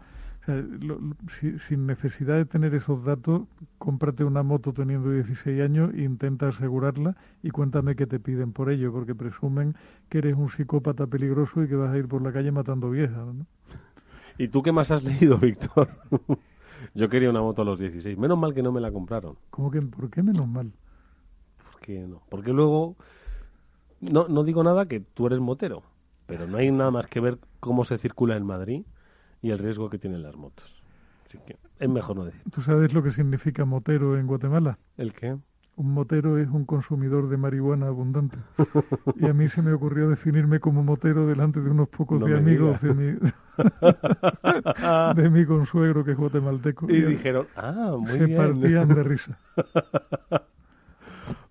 [1.67, 3.43] sin necesidad de tener esos datos,
[3.81, 8.93] cómprate una moto teniendo 16 años intenta asegurarla y cuéntame qué te piden por ello,
[8.93, 9.75] porque presumen
[10.11, 13.27] que eres un psicópata peligroso y que vas a ir por la calle matando viejas.
[14.37, 15.89] ¿Y tú qué más has leído, Víctor?
[16.95, 18.19] Yo quería una moto a los 16.
[18.19, 19.37] Menos mal que no me la compraron.
[19.49, 20.73] ¿Cómo que, ¿Por qué menos mal?
[21.73, 22.21] Porque no.
[22.29, 22.97] Porque luego,
[24.03, 25.85] no, no digo nada que tú eres motero,
[26.27, 28.83] pero no hay nada más que ver cómo se circula en Madrid
[29.41, 30.80] y el riesgo que tienen las motos.
[31.31, 32.43] Así que es mejor no decir.
[32.51, 34.79] ¿Tú sabes lo que significa motero en Guatemala?
[34.97, 35.39] ¿El qué?
[35.77, 38.37] Un motero es un consumidor de marihuana abundante.
[39.15, 42.83] y a mí se me ocurrió definirme como motero delante de unos pocos de amigos
[42.83, 43.19] de mi,
[45.23, 46.91] de mi consuegro que es guatemalteco.
[46.91, 48.29] Y, dijeron, ah, muy bien.
[48.31, 49.39] Se partían de risa.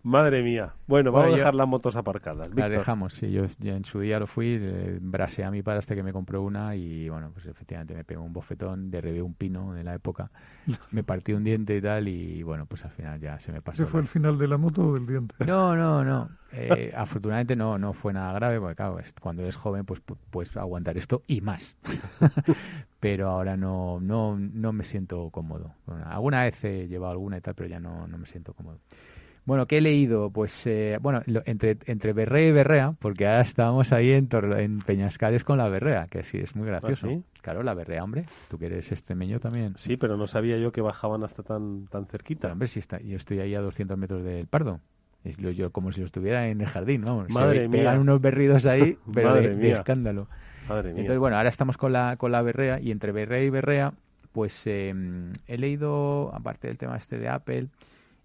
[0.01, 0.73] Madre mía.
[0.87, 2.49] Bueno, vamos a dejar las motos aparcadas.
[2.55, 3.31] Las dejamos, sí.
[3.31, 6.41] Yo, en su día lo fui, eh, brasé a mi padre hasta que me compró
[6.41, 10.31] una y, bueno, pues efectivamente me pegó un bofetón, derribé un pino de la época,
[10.91, 13.83] me partí un diente y tal y, bueno, pues al final ya se me pasó.
[13.83, 15.35] ¿Ese fue el final de la moto o del diente?
[15.45, 16.29] No, no, no.
[16.51, 20.97] Eh, afortunadamente no, no fue nada grave, porque claro, cuando eres joven pues puedes aguantar
[20.97, 21.77] esto y más.
[22.99, 25.75] pero ahora no, no, no me siento cómodo.
[26.05, 28.79] alguna vez he llevado alguna y tal, pero ya no, no me siento cómodo.
[29.49, 30.29] Bueno, ¿qué he leído?
[30.29, 35.43] Pues, eh, bueno, entre, entre Berrea y Berrea, porque ahora estábamos ahí en, en Peñascales
[35.43, 37.07] con la Berrea, que sí, es muy gracioso.
[37.07, 37.23] ¿Ah, sí?
[37.41, 38.25] Claro, la Berrea, hombre.
[38.47, 39.73] Tú que eres extremeño también.
[39.75, 42.51] Sí, pero no sabía yo que bajaban hasta tan, tan cerquita.
[42.51, 43.01] hombre, sí está.
[43.01, 44.81] Yo estoy ahí a 200 metros del Pardo.
[45.23, 47.25] Es yo como si lo estuviera en el jardín, ¿no?
[47.29, 47.79] Madre Se mía.
[47.79, 50.27] pegan unos berridos ahí, pero Madre de, escándalo.
[50.67, 51.01] Madre mía.
[51.01, 53.93] Entonces, bueno, ahora estamos con la, con la Berrea y entre Berrea y Berrea,
[54.31, 54.93] pues eh,
[55.47, 57.69] he leído, aparte del tema este de Apple,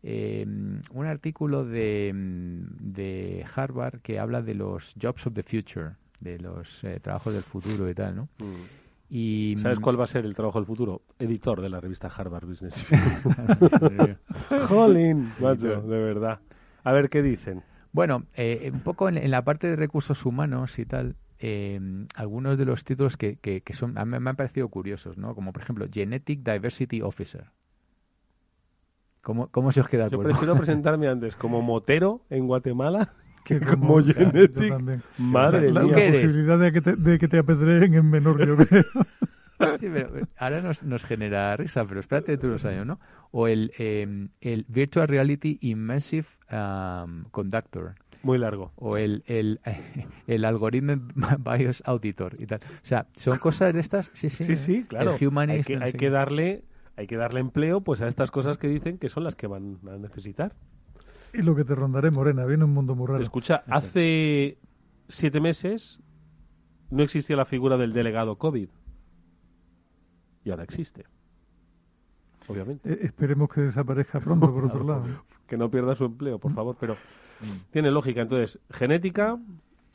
[0.06, 6.38] eh, un artículo de, de Harvard que habla de los jobs of the future, de
[6.38, 8.28] los eh, trabajos del futuro y tal, ¿no?
[9.08, 9.60] Y, Mm.
[9.60, 11.02] ¿Sabes cuál va a ser el trabajo del futuro?
[11.18, 12.74] Editor de la revista Harvard Business.
[14.68, 16.40] Jolín, macho, de verdad.
[16.82, 17.62] A ver qué dicen.
[17.92, 21.80] Bueno, eh, un poco en, en la parte de recursos humanos y tal, eh,
[22.14, 25.34] algunos de los títulos que, que, que son a mí me han parecido curiosos, ¿no?
[25.34, 27.46] Como por ejemplo Genetic Diversity Officer.
[29.24, 30.32] ¿Cómo, cómo se os queda el Yo cuerpo?
[30.32, 33.12] prefiero presentarme antes como motero en Guatemala
[33.44, 34.74] que como Genetic.
[35.18, 35.96] Madre la, mía.
[35.96, 38.84] la posibilidad de que, te, de que te apedreen es menor, yo creo.
[39.78, 42.98] Sí, pero eh, ahora nos, nos genera risa, pero espérate tú unos años, ¿no?
[43.30, 47.94] O el, eh, el Virtual Reality Immersive um, Conductor.
[48.24, 48.72] Muy largo.
[48.74, 49.60] O el, el,
[50.26, 51.08] el Algorithm
[51.38, 52.60] Bios Auditor y tal.
[52.82, 54.10] O sea, son cosas de estas.
[54.12, 55.14] Sí, sí, Sí, sí, claro.
[55.14, 56.64] El Humanist, hay que, no hay sé que darle
[56.96, 59.78] hay que darle empleo pues a estas cosas que dicen que son las que van
[59.88, 60.52] a necesitar.
[61.32, 63.22] Y lo que te rondaré, Morena, viene un mundo muy raro.
[63.22, 64.58] Escucha, hace
[65.08, 65.98] siete meses
[66.90, 68.68] no existía la figura del delegado COVID.
[70.44, 71.04] Y ahora existe.
[72.46, 72.92] Obviamente.
[72.92, 75.04] Eh, esperemos que desaparezca pronto, por otro lado.
[75.46, 76.40] Que no pierda su empleo, Mm.
[76.40, 76.76] por favor.
[76.80, 76.96] Pero
[77.70, 78.22] tiene lógica.
[78.22, 79.38] Entonces, genética,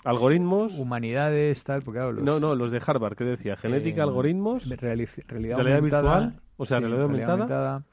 [0.03, 0.73] algoritmos.
[0.77, 3.55] Humanidades, tal, porque claro, los- No, no, los de Harvard, que decía?
[3.55, 4.67] Genética, Eh, algoritmos.
[4.69, 7.83] reali- realidad, realidad virtual, o sea, sí, realidad aumentada.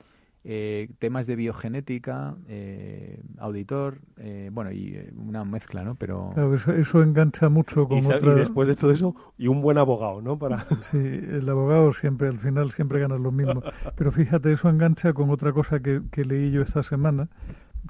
[0.48, 5.96] eh, temas de biogenética, eh, auditor, eh, bueno, y eh, una mezcla, ¿no?
[5.96, 8.34] Pero Claro, eso, eso engancha mucho con Y, sa- y otra...
[8.34, 10.38] después de todo eso, y un buen abogado, ¿no?
[10.38, 10.66] Para...
[10.92, 13.62] Sí, el abogado siempre, al final, siempre gana lo mismo.
[13.96, 17.28] Pero fíjate, eso engancha con otra cosa que, que leí yo esta semana,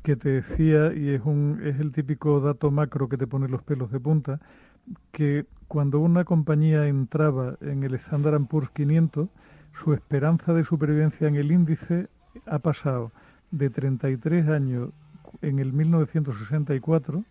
[0.03, 3.63] que te decía, y es, un, es el típico dato macro que te pone los
[3.63, 4.41] pelos de punta,
[5.13, 9.29] que cuando una compañía entraba en el Standard Poor's 500,
[9.83, 12.09] su esperanza de supervivencia en el índice
[12.47, 13.13] ha pasado
[13.51, 14.91] de 33 años
[15.43, 17.25] en el 1964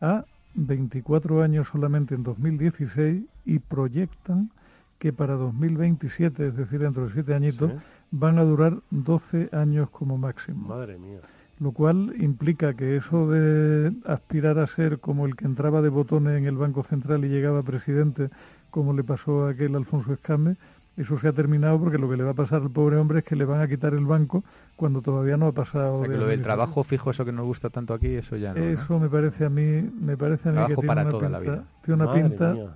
[0.00, 0.24] a
[0.54, 4.50] 24 años solamente en 2016 y proyectan
[4.98, 7.78] que para 2027, es decir, dentro de 7 añitos, Sí.
[8.10, 10.68] van a durar 12 años como máximo.
[10.68, 11.20] Madre mía.
[11.60, 16.36] Lo cual implica que eso de aspirar a ser como el que entraba de botones
[16.38, 18.30] en el Banco Central y llegaba presidente,
[18.70, 20.56] como le pasó a aquel Alfonso Escame,
[20.98, 23.24] eso se ha terminado porque lo que le va a pasar al pobre hombre es
[23.24, 24.44] que le van a quitar el banco
[24.76, 25.94] cuando todavía no ha pasado.
[25.94, 28.36] o sea, que de lo del trabajo fijo, eso que nos gusta tanto aquí, eso
[28.36, 28.60] ya no.
[28.60, 28.66] ¿no?
[28.66, 29.62] Eso me parece a mí,
[30.00, 31.64] me parece a mí Trabajo que tiene para una toda la pinta, vida.
[31.84, 32.70] tiene una Madre pinta mía.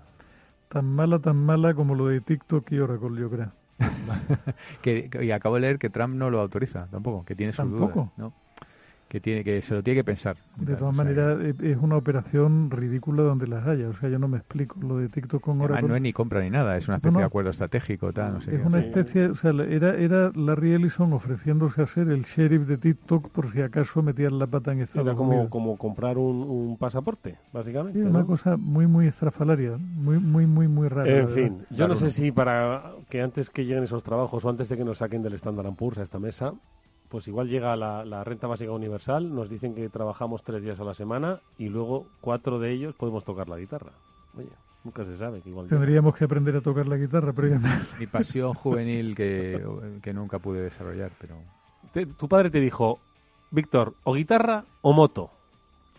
[0.68, 3.52] tan mala, tan mala como lo de TikTok y Oracle, yo creo.
[4.82, 7.58] que, que- y acabo de leer que Trump no lo autoriza tampoco, que tiene sus
[7.58, 7.92] ¿Tampoco?
[8.16, 8.32] dudas, ¿no?
[9.12, 10.36] Que tiene que se lo tiene que pensar.
[10.56, 13.90] De todas O sea, maneras, es una operación ridícula donde las haya.
[13.90, 15.86] O sea, yo no me explico lo de TikTok con Oracle.
[15.86, 17.18] no es ni compra ni nada, es una especie no.
[17.18, 18.66] de acuerdo estratégico, tal, no sé Es qué.
[18.66, 23.28] una especie, o sea, era, era Larry Ellison ofreciéndose a ser el sheriff de TikTok
[23.28, 25.50] por si acaso metían la pata en Estados Era como, Unidos.
[25.50, 27.98] como comprar un, un pasaporte, básicamente.
[27.98, 28.10] Sí, ¿no?
[28.10, 31.10] una cosa muy, muy estrafalaria, muy, muy, muy, muy rara.
[31.10, 31.34] En verdad.
[31.34, 34.76] fin, yo no sé si para que antes que lleguen esos trabajos o antes de
[34.78, 36.54] que nos saquen del Standard Poor's a esta mesa,
[37.12, 40.84] pues igual llega la, la renta básica universal, nos dicen que trabajamos tres días a
[40.84, 43.92] la semana y luego cuatro de ellos podemos tocar la guitarra.
[44.34, 44.48] Oye,
[44.82, 45.76] nunca se sabe que igual llega.
[45.76, 47.68] Tendríamos que aprender a tocar la guitarra previamente.
[48.00, 49.62] Mi pasión juvenil que,
[50.00, 51.34] que nunca pude desarrollar, pero...
[51.92, 52.98] Te- tu padre te dijo,
[53.50, 55.30] Víctor, o guitarra o moto.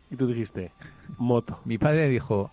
[0.09, 0.72] Y tú dijiste,
[1.20, 1.59] moto.
[1.66, 2.49] Mi padre dijo,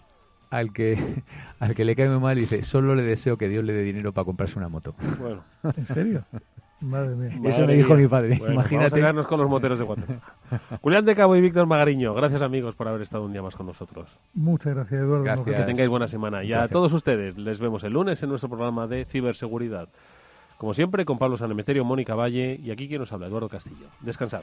[0.51, 1.23] al que,
[1.61, 4.13] al que le cae muy mal, dice, solo le deseo que Dios le dé dinero
[4.13, 4.95] para comprarse una moto.
[5.19, 5.43] Bueno.
[5.77, 6.27] ¿En serio?
[6.81, 7.51] Madre mía.
[7.51, 8.03] Eso me dijo mía.
[8.03, 8.77] mi padre, Bueno, imagínate.
[8.77, 10.21] Vamos a quedarnos con los moteros de Guatemala.
[10.81, 13.67] Julián de Cabo y Víctor Magariño, gracias amigos por haber estado un día más con
[13.67, 14.09] nosotros.
[14.35, 15.25] Muchas gracias, Eduardo.
[15.25, 15.61] Gracias.
[15.61, 16.43] Que tengáis buena semana.
[16.43, 19.89] Y a todos ustedes les vemos el lunes en nuestro programa de ciberseguridad.
[20.57, 23.87] Como siempre, con Pablo Sanemeterio, Mónica Valle y aquí quien nos habla, Eduardo Castillo.
[24.01, 24.43] Descansad.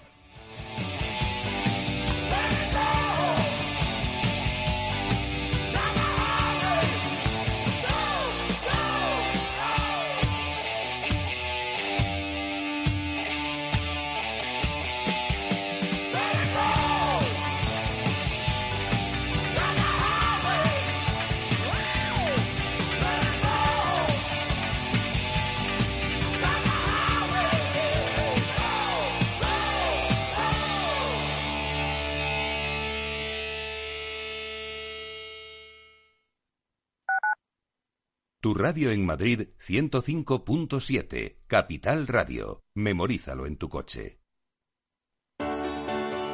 [38.57, 42.63] Radio en Madrid 105.7, Capital Radio.
[42.73, 44.19] Memorízalo en tu coche.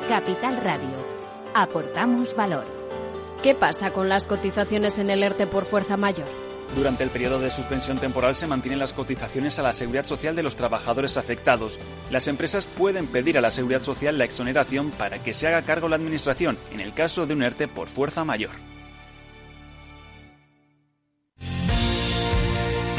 [0.08, 1.08] Capital Radio.
[1.54, 2.66] Aportamos valor.
[3.44, 6.28] ¿Qué pasa con las cotizaciones en el ERTE por fuerza mayor?
[6.76, 10.44] Durante el periodo de suspensión temporal se mantienen las cotizaciones a la seguridad social de
[10.44, 11.80] los trabajadores afectados.
[12.10, 15.90] Las empresas pueden pedir a la seguridad social la exoneración para que se haga cargo
[15.90, 18.73] la administración en el caso de un ERTE por fuerza mayor.